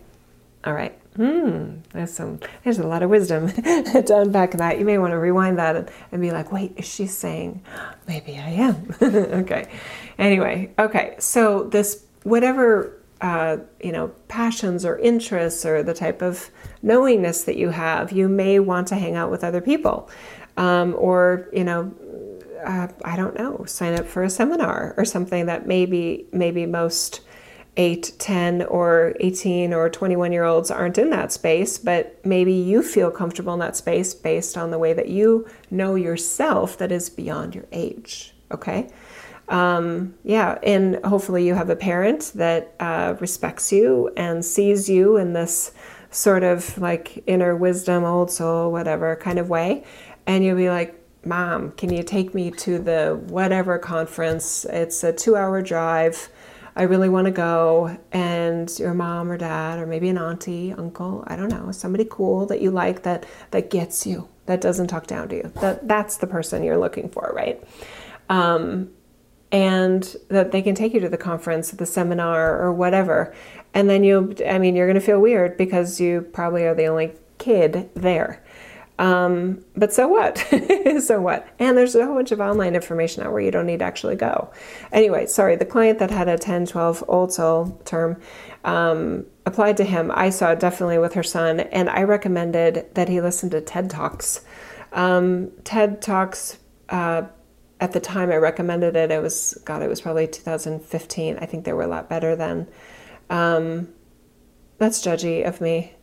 [0.64, 0.96] All right.
[1.16, 4.78] Hmm, there's some, there's a lot of wisdom to unpack that.
[4.78, 7.62] You may want to rewind that and, and be like, wait, is she saying,
[8.08, 8.94] maybe I am?
[9.02, 9.68] okay.
[10.18, 11.16] Anyway, okay.
[11.18, 16.50] So this, whatever, uh, you know, passions or interests or the type of
[16.80, 20.08] knowingness that you have, you may want to hang out with other people.
[20.56, 21.94] Um, or, you know,
[22.64, 27.20] uh, I don't know, sign up for a seminar or something that maybe, maybe most
[27.76, 32.82] 8, 10, or 18 or 21 year olds aren't in that space, but maybe you
[32.82, 37.08] feel comfortable in that space based on the way that you know yourself that is
[37.08, 38.34] beyond your age.
[38.50, 38.90] Okay?
[39.48, 45.16] Um, yeah, and hopefully you have a parent that uh, respects you and sees you
[45.16, 45.72] in this
[46.10, 49.84] sort of like inner wisdom, old soul, whatever kind of way.
[50.26, 54.64] And you'll be like, Mom, can you take me to the whatever conference?
[54.66, 56.28] It's a two hour drive
[56.74, 61.22] I really want to go, and your mom or dad, or maybe an auntie, uncle,
[61.26, 65.06] I don't know, somebody cool that you like that that gets you, that doesn't talk
[65.06, 65.52] down to you.
[65.60, 67.62] That that's the person you're looking for, right?
[68.30, 68.90] Um,
[69.50, 73.34] and that they can take you to the conference, the seminar, or whatever.
[73.74, 76.86] And then you, I mean, you're going to feel weird because you probably are the
[76.86, 78.42] only kid there.
[78.98, 80.38] Um, but so what?
[81.02, 81.48] so what?
[81.58, 84.16] And there's a whole bunch of online information out where you don't need to actually
[84.16, 84.50] go.
[84.92, 88.20] Anyway, sorry, the client that had a 10, 12 old soul term
[88.64, 90.10] um, applied to him.
[90.14, 93.90] I saw it definitely with her son, and I recommended that he listen to TED
[93.90, 94.42] Talks.
[94.92, 96.58] Um, TED Talks,
[96.90, 97.22] uh,
[97.80, 101.38] at the time I recommended it, it was, God, it was probably 2015.
[101.38, 102.68] I think they were a lot better then.
[103.28, 103.88] Um,
[104.78, 105.94] that's judgy of me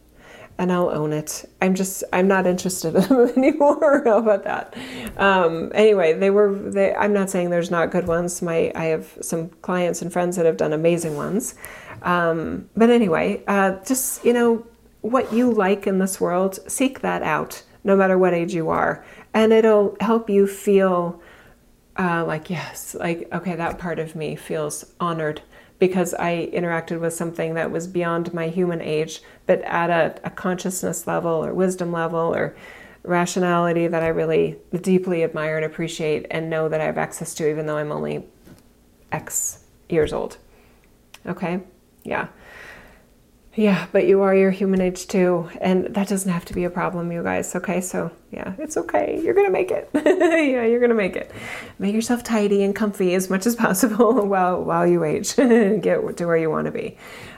[0.59, 1.45] and I'll own it.
[1.61, 4.03] I'm just I'm not interested in them anymore.
[4.05, 4.77] How about that?
[5.17, 6.53] Um, anyway, they were.
[6.53, 8.41] They, I'm not saying there's not good ones.
[8.41, 11.55] My I have some clients and friends that have done amazing ones.
[12.03, 14.67] Um, but anyway, uh, just you know
[15.01, 19.03] what you like in this world, seek that out, no matter what age you are,
[19.33, 21.21] and it'll help you feel
[21.97, 25.41] uh, like yes, like okay, that part of me feels honored
[25.79, 30.29] because I interacted with something that was beyond my human age, but at a, a,
[30.29, 32.55] consciousness level or wisdom level or
[33.03, 37.49] rationality that I really deeply admire and appreciate and know that I have access to,
[37.49, 38.25] even though I'm only
[39.11, 40.37] X years old.
[41.25, 41.61] Okay?
[42.03, 42.27] Yeah.
[43.55, 46.69] Yeah, but you are your human age too, and that doesn't have to be a
[46.69, 47.55] problem, you guys.
[47.55, 49.19] Okay, so yeah, it's okay.
[49.23, 49.89] You're gonna make it.
[49.95, 51.31] yeah, you're gonna make it.
[51.79, 56.17] Make yourself tidy and comfy as much as possible while while you age and get
[56.17, 56.95] to where you want to be,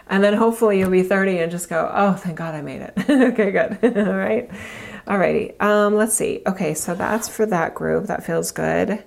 [0.08, 2.94] and then hopefully you'll be 30 and just go, oh, thank God I made it.
[3.10, 3.98] okay, good.
[3.98, 4.52] All right,
[5.08, 5.60] alrighty.
[5.62, 6.42] Um, let's see.
[6.46, 8.08] Okay, so that's for that group.
[8.08, 9.02] That feels good.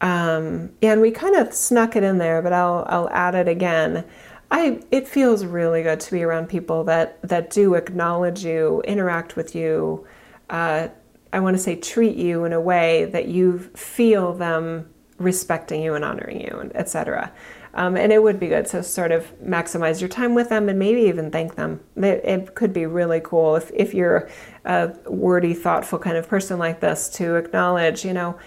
[0.00, 4.04] Um, and we kind of snuck it in there, but I'll I'll add it again.
[4.52, 9.34] I it feels really good to be around people that that do acknowledge you, interact
[9.34, 10.06] with you.
[10.50, 10.88] Uh,
[11.32, 15.94] I want to say treat you in a way that you feel them respecting you
[15.94, 17.32] and honoring you, etc.
[17.74, 20.78] Um, and it would be good to sort of maximize your time with them and
[20.78, 21.80] maybe even thank them.
[21.96, 24.28] It, it could be really cool if, if you're
[24.66, 28.38] a wordy, thoughtful kind of person like this to acknowledge, you know,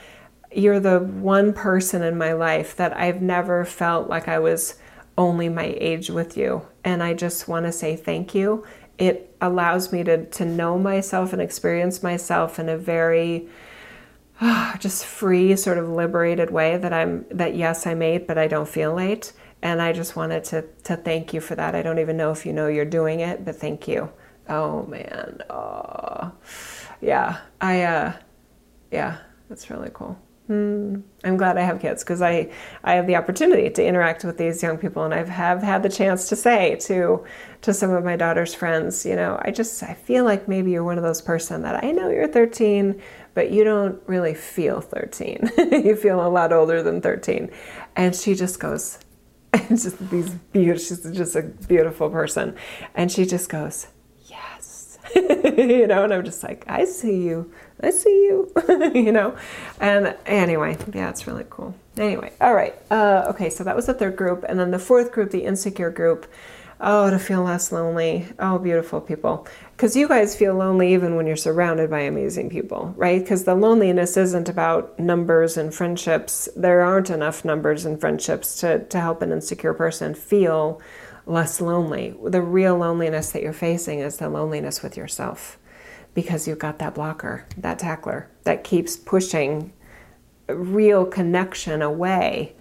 [0.51, 4.75] you're the one person in my life that I've never felt like I was
[5.17, 6.67] only my age with you.
[6.83, 8.65] And I just want to say thank you.
[8.97, 13.47] It allows me to, to know myself and experience myself in a very
[14.79, 18.67] just free, sort of liberated way that I'm that yes, I'm late, but I don't
[18.67, 19.33] feel late.
[19.61, 21.75] And I just wanted to to thank you for that.
[21.75, 24.11] I don't even know if you know you're doing it, but thank you.
[24.49, 25.41] Oh man.
[25.49, 26.31] Oh
[27.01, 27.39] yeah.
[27.61, 28.13] I uh
[28.91, 29.17] yeah,
[29.49, 30.19] that's really cool.
[30.47, 30.97] Hmm.
[31.23, 32.51] I'm glad I have kids because I,
[32.83, 35.89] I have the opportunity to interact with these young people, and I have had the
[35.89, 37.25] chance to say to
[37.63, 40.83] to some of my daughter's friends, you know, I just I feel like maybe you're
[40.83, 43.01] one of those person that I know you're 13,
[43.33, 45.49] but you don't really feel 13.
[45.83, 47.49] you feel a lot older than 13,
[47.95, 48.99] and she just goes,
[49.53, 50.95] and just these beautiful.
[50.95, 52.55] She's just a beautiful person,
[52.93, 53.87] and she just goes,
[54.27, 57.51] yes, you know, and I'm just like, I see you.
[57.85, 58.51] I see you,
[58.95, 59.37] you know.
[59.79, 61.75] And anyway, yeah, it's really cool.
[61.97, 62.75] Anyway, all right.
[62.89, 64.43] Uh, okay, so that was the third group.
[64.47, 66.25] And then the fourth group, the insecure group.
[66.81, 68.27] Oh, to feel less lonely.
[68.39, 69.47] Oh, beautiful people.
[69.75, 73.21] Because you guys feel lonely even when you're surrounded by amazing people, right?
[73.21, 76.49] Because the loneliness isn't about numbers and friendships.
[76.55, 80.81] There aren't enough numbers and friendships to, to help an insecure person feel
[81.25, 82.15] less lonely.
[82.21, 85.57] The real loneliness that you're facing is the loneliness with yourself
[86.15, 89.71] because you've got that blocker, that tackler that keeps pushing
[90.47, 92.55] real connection away,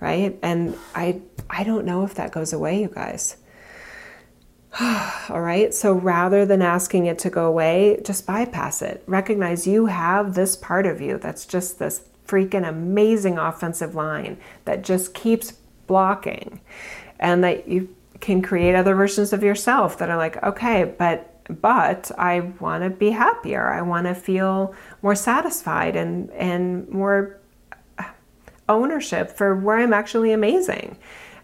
[0.00, 0.38] right?
[0.42, 3.36] And I I don't know if that goes away, you guys.
[5.30, 5.72] All right.
[5.72, 9.02] So rather than asking it to go away, just bypass it.
[9.06, 14.82] Recognize you have this part of you that's just this freaking amazing offensive line that
[14.82, 15.52] just keeps
[15.86, 16.60] blocking
[17.20, 22.10] and that you can create other versions of yourself that are like, okay, but but
[22.18, 23.72] I want to be happier.
[23.72, 27.38] I want to feel more satisfied and and more
[28.68, 30.98] ownership for where I'm actually amazing.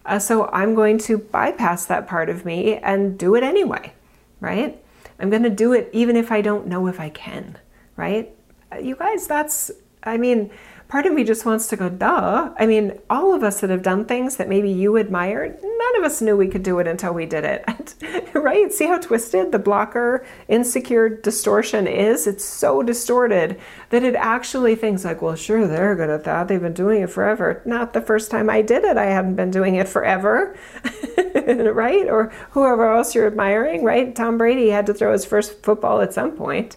[0.05, 3.93] Uh, so I'm going to bypass that part of me and do it anyway,
[4.41, 4.83] right?
[5.21, 7.59] I'm going to do it even if I don't know if I can,
[7.97, 8.35] right?
[8.73, 9.71] Uh, you guys, that's
[10.05, 10.51] I mean,
[10.93, 12.53] part of me just wants to go, duh.
[12.59, 16.05] I mean, all of us that have done things that maybe you admired, none of
[16.05, 17.95] us knew we could do it until we did it,
[18.35, 18.71] right?
[18.71, 22.27] See how twisted the blocker insecure distortion is?
[22.27, 26.49] It's so distorted that it actually thinks like, well, sure, they're good at that.
[26.49, 27.63] They've been doing it forever.
[27.65, 28.99] Not the first time I did it.
[28.99, 30.55] I hadn't been doing it forever,
[31.47, 32.07] right?
[32.07, 34.15] Or whoever else you're admiring, right?
[34.15, 36.77] Tom Brady had to throw his first football at some point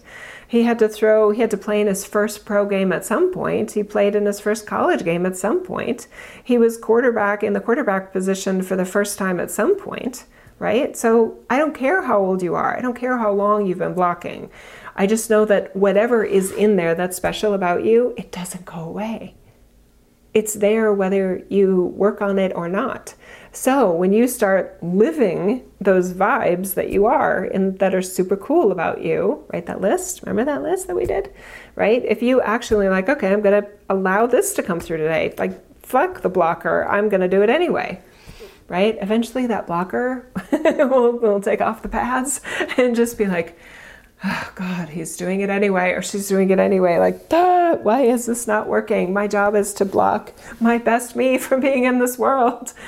[0.55, 3.31] he had to throw, he had to play in his first pro game at some
[3.31, 3.71] point.
[3.71, 6.07] He played in his first college game at some point.
[6.43, 10.25] He was quarterback in the quarterback position for the first time at some point,
[10.59, 10.95] right?
[10.95, 13.93] So I don't care how old you are, I don't care how long you've been
[13.93, 14.49] blocking.
[14.95, 18.79] I just know that whatever is in there that's special about you, it doesn't go
[18.79, 19.35] away.
[20.33, 23.15] It's there whether you work on it or not.
[23.55, 28.73] So when you start living those vibes that you are and that are super cool
[28.73, 30.21] about you, write that list.
[30.23, 31.33] Remember that list that we did?
[31.75, 32.03] Right?
[32.03, 35.33] If you actually like, okay, I'm going to allow this to come through today.
[35.37, 35.53] Like,
[35.85, 36.85] fuck the blocker.
[36.85, 38.01] I'm going to do it anyway.
[38.67, 38.97] Right?
[38.99, 42.41] Eventually that blocker will, will take off the pads
[42.77, 43.57] and just be like,
[44.25, 46.97] oh God, he's doing it anyway, or she's doing it anyway.
[46.97, 47.37] Like, Duh,
[47.83, 49.13] why is this not working?
[49.13, 52.73] My job is to block my best me from being in this world.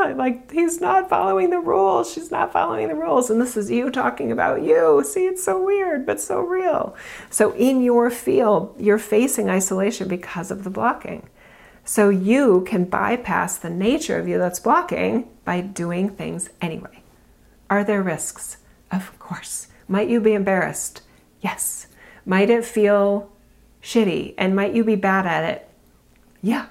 [0.00, 2.12] Ah, like, he's not following the rules.
[2.12, 3.30] She's not following the rules.
[3.30, 5.02] And this is you talking about you.
[5.04, 6.94] See, it's so weird, but so real.
[7.30, 11.28] So, in your field, you're facing isolation because of the blocking.
[11.84, 17.02] So, you can bypass the nature of you that's blocking by doing things anyway.
[17.68, 18.58] Are there risks?
[18.92, 19.66] Of course.
[19.88, 21.02] Might you be embarrassed?
[21.40, 21.86] Yes.
[22.24, 23.30] Might it feel
[23.82, 24.34] shitty?
[24.38, 25.68] And might you be bad at it?
[26.42, 26.66] Yeah.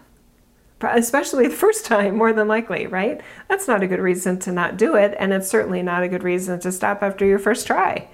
[0.82, 3.20] especially the first time, more than likely, right?
[3.50, 6.24] That's not a good reason to not do it, and it's certainly not a good
[6.24, 8.08] reason to stop after your first try.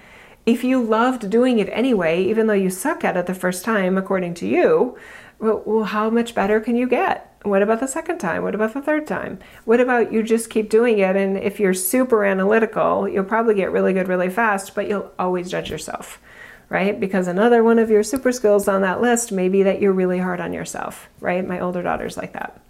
[0.45, 3.97] If you loved doing it anyway, even though you suck at it the first time,
[3.97, 4.97] according to you,
[5.39, 7.29] well, how much better can you get?
[7.43, 8.43] What about the second time?
[8.43, 9.39] What about the third time?
[9.65, 11.17] What about you just keep doing it?
[11.17, 15.51] And if you're super analytical, you'll probably get really good really fast, but you'll always
[15.51, 16.21] judge yourself
[16.69, 16.99] right?
[16.99, 20.19] Because another one of your super skills on that list may be that you're really
[20.19, 21.47] hard on yourself, right?
[21.47, 22.61] My older daughter's like that.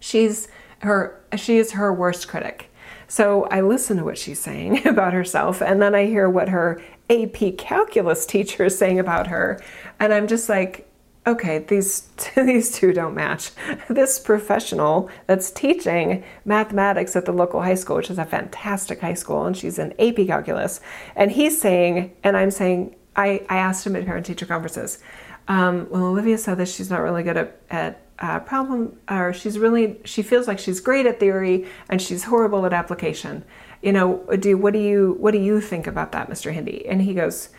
[0.00, 0.48] She's
[0.80, 2.72] her she is her worst critic.
[3.08, 6.80] So I listen to what she's saying about herself and then I hear what her
[7.10, 9.60] AP calculus teacher is saying about her
[9.98, 10.88] and I'm just like
[11.28, 12.00] okay, these
[12.36, 13.50] these two don't match.
[13.88, 19.14] This professional that's teaching mathematics at the local high school, which is a fantastic high
[19.14, 20.80] school, and she's in AP calculus,
[21.14, 25.00] and he's saying, and I'm saying, I, I asked him at parent teacher conferences.
[25.48, 29.58] Um, well, Olivia said that she's not really good at, at uh, problem, or she's
[29.58, 33.44] really, she feels like she's great at theory and she's horrible at application.
[33.82, 36.52] You know, do what do you what do you think about that, Mr.
[36.52, 36.86] Hindi?
[36.86, 37.50] And he goes,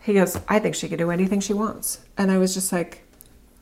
[0.00, 2.00] he goes, I think she could do anything she wants.
[2.16, 3.04] And I was just like,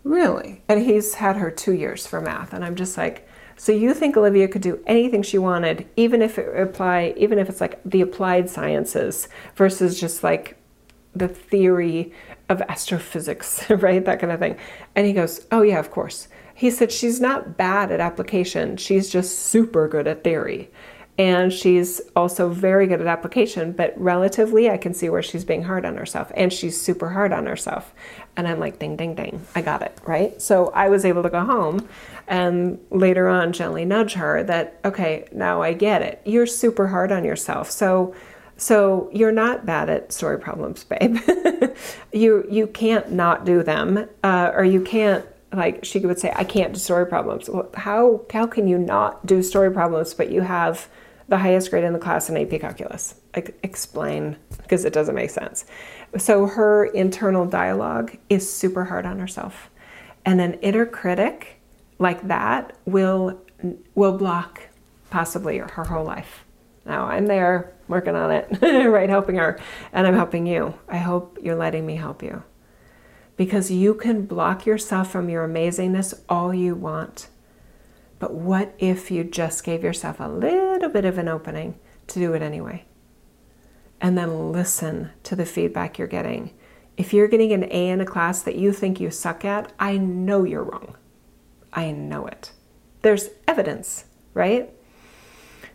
[0.03, 0.63] really?
[0.69, 4.17] And he's had her two years for math, and I'm just like, so you think
[4.17, 8.03] Olivia could do anything she wanted, even if it apply, even if it's like the
[8.03, 10.56] applied sciences versus just like
[11.19, 12.12] the theory
[12.49, 14.05] of astrophysics, right?
[14.05, 14.57] That kind of thing.
[14.95, 16.29] And he goes, Oh, yeah, of course.
[16.55, 18.77] He said, She's not bad at application.
[18.77, 20.71] She's just super good at theory.
[21.19, 25.62] And she's also very good at application, but relatively, I can see where she's being
[25.62, 26.31] hard on herself.
[26.35, 27.95] And she's super hard on herself.
[28.37, 30.41] And I'm like, ding, ding, ding, I got it, right?
[30.43, 31.89] So I was able to go home
[32.29, 36.21] and later on gently nudge her that, okay, now I get it.
[36.27, 37.71] You're super hard on yourself.
[37.71, 38.14] So
[38.57, 41.19] so you're not bad at story problems, babe.
[42.13, 46.45] you you can't not do them, uh, or you can't like she would say, I
[46.45, 47.49] can't do story problems.
[47.49, 50.89] Well, how how can you not do story problems, but you have
[51.29, 53.15] the highest grade in the class in AP Calculus?
[53.63, 55.67] explain because it doesn't make sense.
[56.17, 59.69] So her internal dialogue is super hard on herself,
[60.25, 61.61] and an inner critic
[61.99, 63.39] like that will
[63.95, 64.63] will block
[65.11, 66.46] possibly her whole life.
[66.87, 69.11] Now I'm there working on it, right?
[69.11, 69.59] Helping her,
[69.93, 70.74] and I'm helping you.
[70.89, 72.43] I hope you're letting me help you.
[73.37, 77.28] Because you can block yourself from your amazingness all you want.
[78.18, 82.32] But what if you just gave yourself a little bit of an opening to do
[82.32, 82.84] it anyway?
[84.01, 86.55] And then listen to the feedback you're getting.
[86.97, 89.99] If you're getting an A in a class that you think you suck at, I
[89.99, 90.97] know you're wrong.
[91.72, 92.53] I know it.
[93.03, 94.72] There's evidence, right?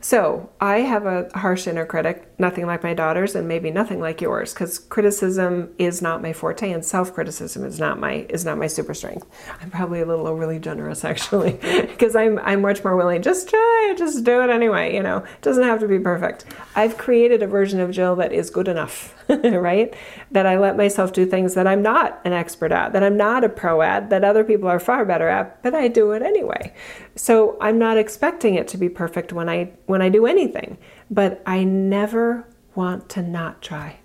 [0.02, 4.20] So I have a harsh inner critic, nothing like my daughter's, and maybe nothing like
[4.20, 8.68] yours, because criticism is not my forte, and self-criticism is not my is not my
[8.68, 9.26] super strength.
[9.62, 13.22] I'm probably a little overly generous, actually, because I'm I'm much more willing.
[13.22, 14.94] Just try, just do it anyway.
[14.94, 16.46] You know, it doesn't have to be perfect.
[16.76, 19.94] I've created a version of Jill that is good enough, right?
[20.32, 23.44] That I let myself do things that I'm not an expert at, that I'm not
[23.44, 26.74] a pro at, that other people are far better at, but I do it anyway.
[27.16, 30.78] So I'm not expecting it to be perfect when I when I do anything,
[31.12, 33.97] but I never want to not try.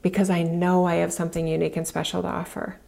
[0.00, 2.78] Because I know I have something unique and special to offer.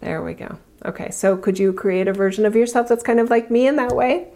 [0.00, 0.58] There we go.
[0.84, 3.74] Okay, so could you create a version of yourself that's kind of like me in
[3.76, 4.28] that way?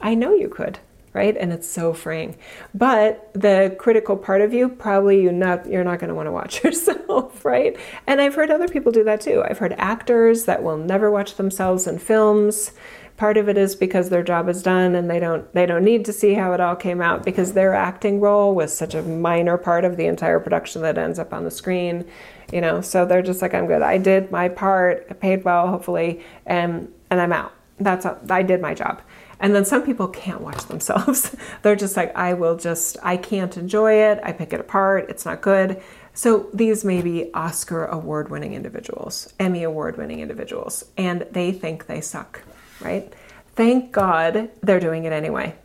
[0.00, 0.78] I know you could
[1.14, 1.36] right?
[1.36, 2.36] And it's so freeing.
[2.74, 6.32] But the critical part of you, probably you not you're not going to want to
[6.32, 7.76] watch yourself, right?
[8.06, 9.42] And I've heard other people do that too.
[9.48, 12.72] I've heard actors that will never watch themselves in films.
[13.16, 16.04] Part of it is because their job is done and they don't they don't need
[16.06, 19.56] to see how it all came out because their acting role was such a minor
[19.56, 22.04] part of the entire production that ends up on the screen,
[22.52, 22.80] you know.
[22.80, 23.82] So they're just like I'm good.
[23.82, 27.52] I did my part, I paid well hopefully, and and I'm out.
[27.78, 29.00] That's I did my job.
[29.40, 31.36] And then some people can't watch themselves.
[31.62, 34.20] They're just like, I will just, I can't enjoy it.
[34.22, 35.10] I pick it apart.
[35.10, 35.82] It's not good.
[36.14, 41.86] So these may be Oscar award winning individuals, Emmy award winning individuals, and they think
[41.86, 42.42] they suck,
[42.84, 43.12] right?
[43.54, 45.56] Thank God they're doing it anyway.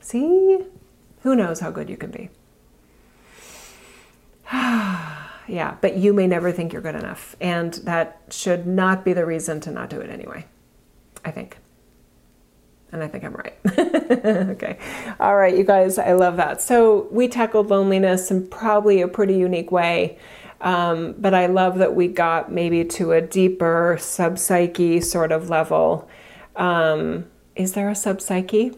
[0.00, 0.60] See?
[1.22, 2.28] Who knows how good you can be?
[4.52, 7.34] yeah, but you may never think you're good enough.
[7.40, 10.44] And that should not be the reason to not do it anyway,
[11.24, 11.56] I think.
[12.92, 13.58] And I think I'm right.
[14.50, 14.78] okay.
[15.18, 16.62] All right, you guys, I love that.
[16.62, 20.18] So we tackled loneliness in probably a pretty unique way.
[20.60, 25.50] Um, but I love that we got maybe to a deeper sub psyche sort of
[25.50, 26.08] level.
[26.56, 27.26] Um,
[27.56, 28.72] is there a sub psyche?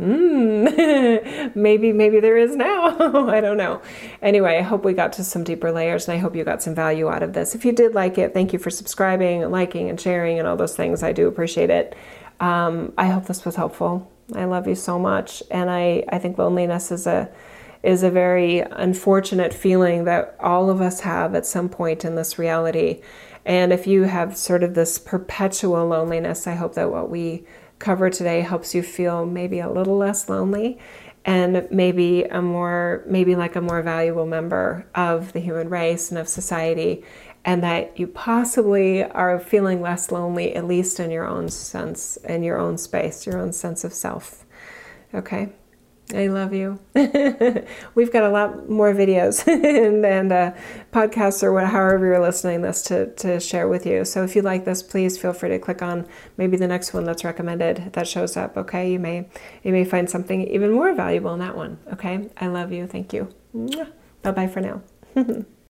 [0.00, 3.28] Mm, maybe maybe there is now.
[3.28, 3.80] I don't know.
[4.20, 6.74] Anyway, I hope we got to some deeper layers and I hope you got some
[6.74, 7.54] value out of this.
[7.54, 10.76] If you did like it, thank you for subscribing liking and sharing and all those
[10.76, 11.02] things.
[11.02, 11.94] I do appreciate it.
[12.40, 14.10] Um, I hope this was helpful.
[14.34, 17.30] I love you so much and I, I think loneliness is a
[17.84, 22.38] is a very unfortunate feeling that all of us have at some point in this
[22.38, 23.02] reality.
[23.44, 27.46] And if you have sort of this perpetual loneliness, I hope that what we
[27.78, 30.78] cover today helps you feel maybe a little less lonely
[31.24, 36.18] and maybe a more maybe like a more valuable member of the human race and
[36.18, 37.02] of society
[37.44, 42.42] and that you possibly are feeling less lonely at least in your own sense in
[42.42, 44.44] your own space your own sense of self.
[45.14, 45.52] Okay
[46.12, 46.78] I love you.
[47.94, 50.52] We've got a lot more videos and, and uh,
[50.92, 54.04] podcasts or whatever, however you're listening this to, to share with you.
[54.04, 56.06] So if you like this, please feel free to click on
[56.36, 58.56] maybe the next one that's recommended that shows up.
[58.56, 59.28] Okay, you may
[59.62, 61.78] you may find something even more valuable in that one.
[61.92, 62.86] Okay, I love you.
[62.86, 63.28] Thank you.
[64.22, 64.82] Bye bye for now.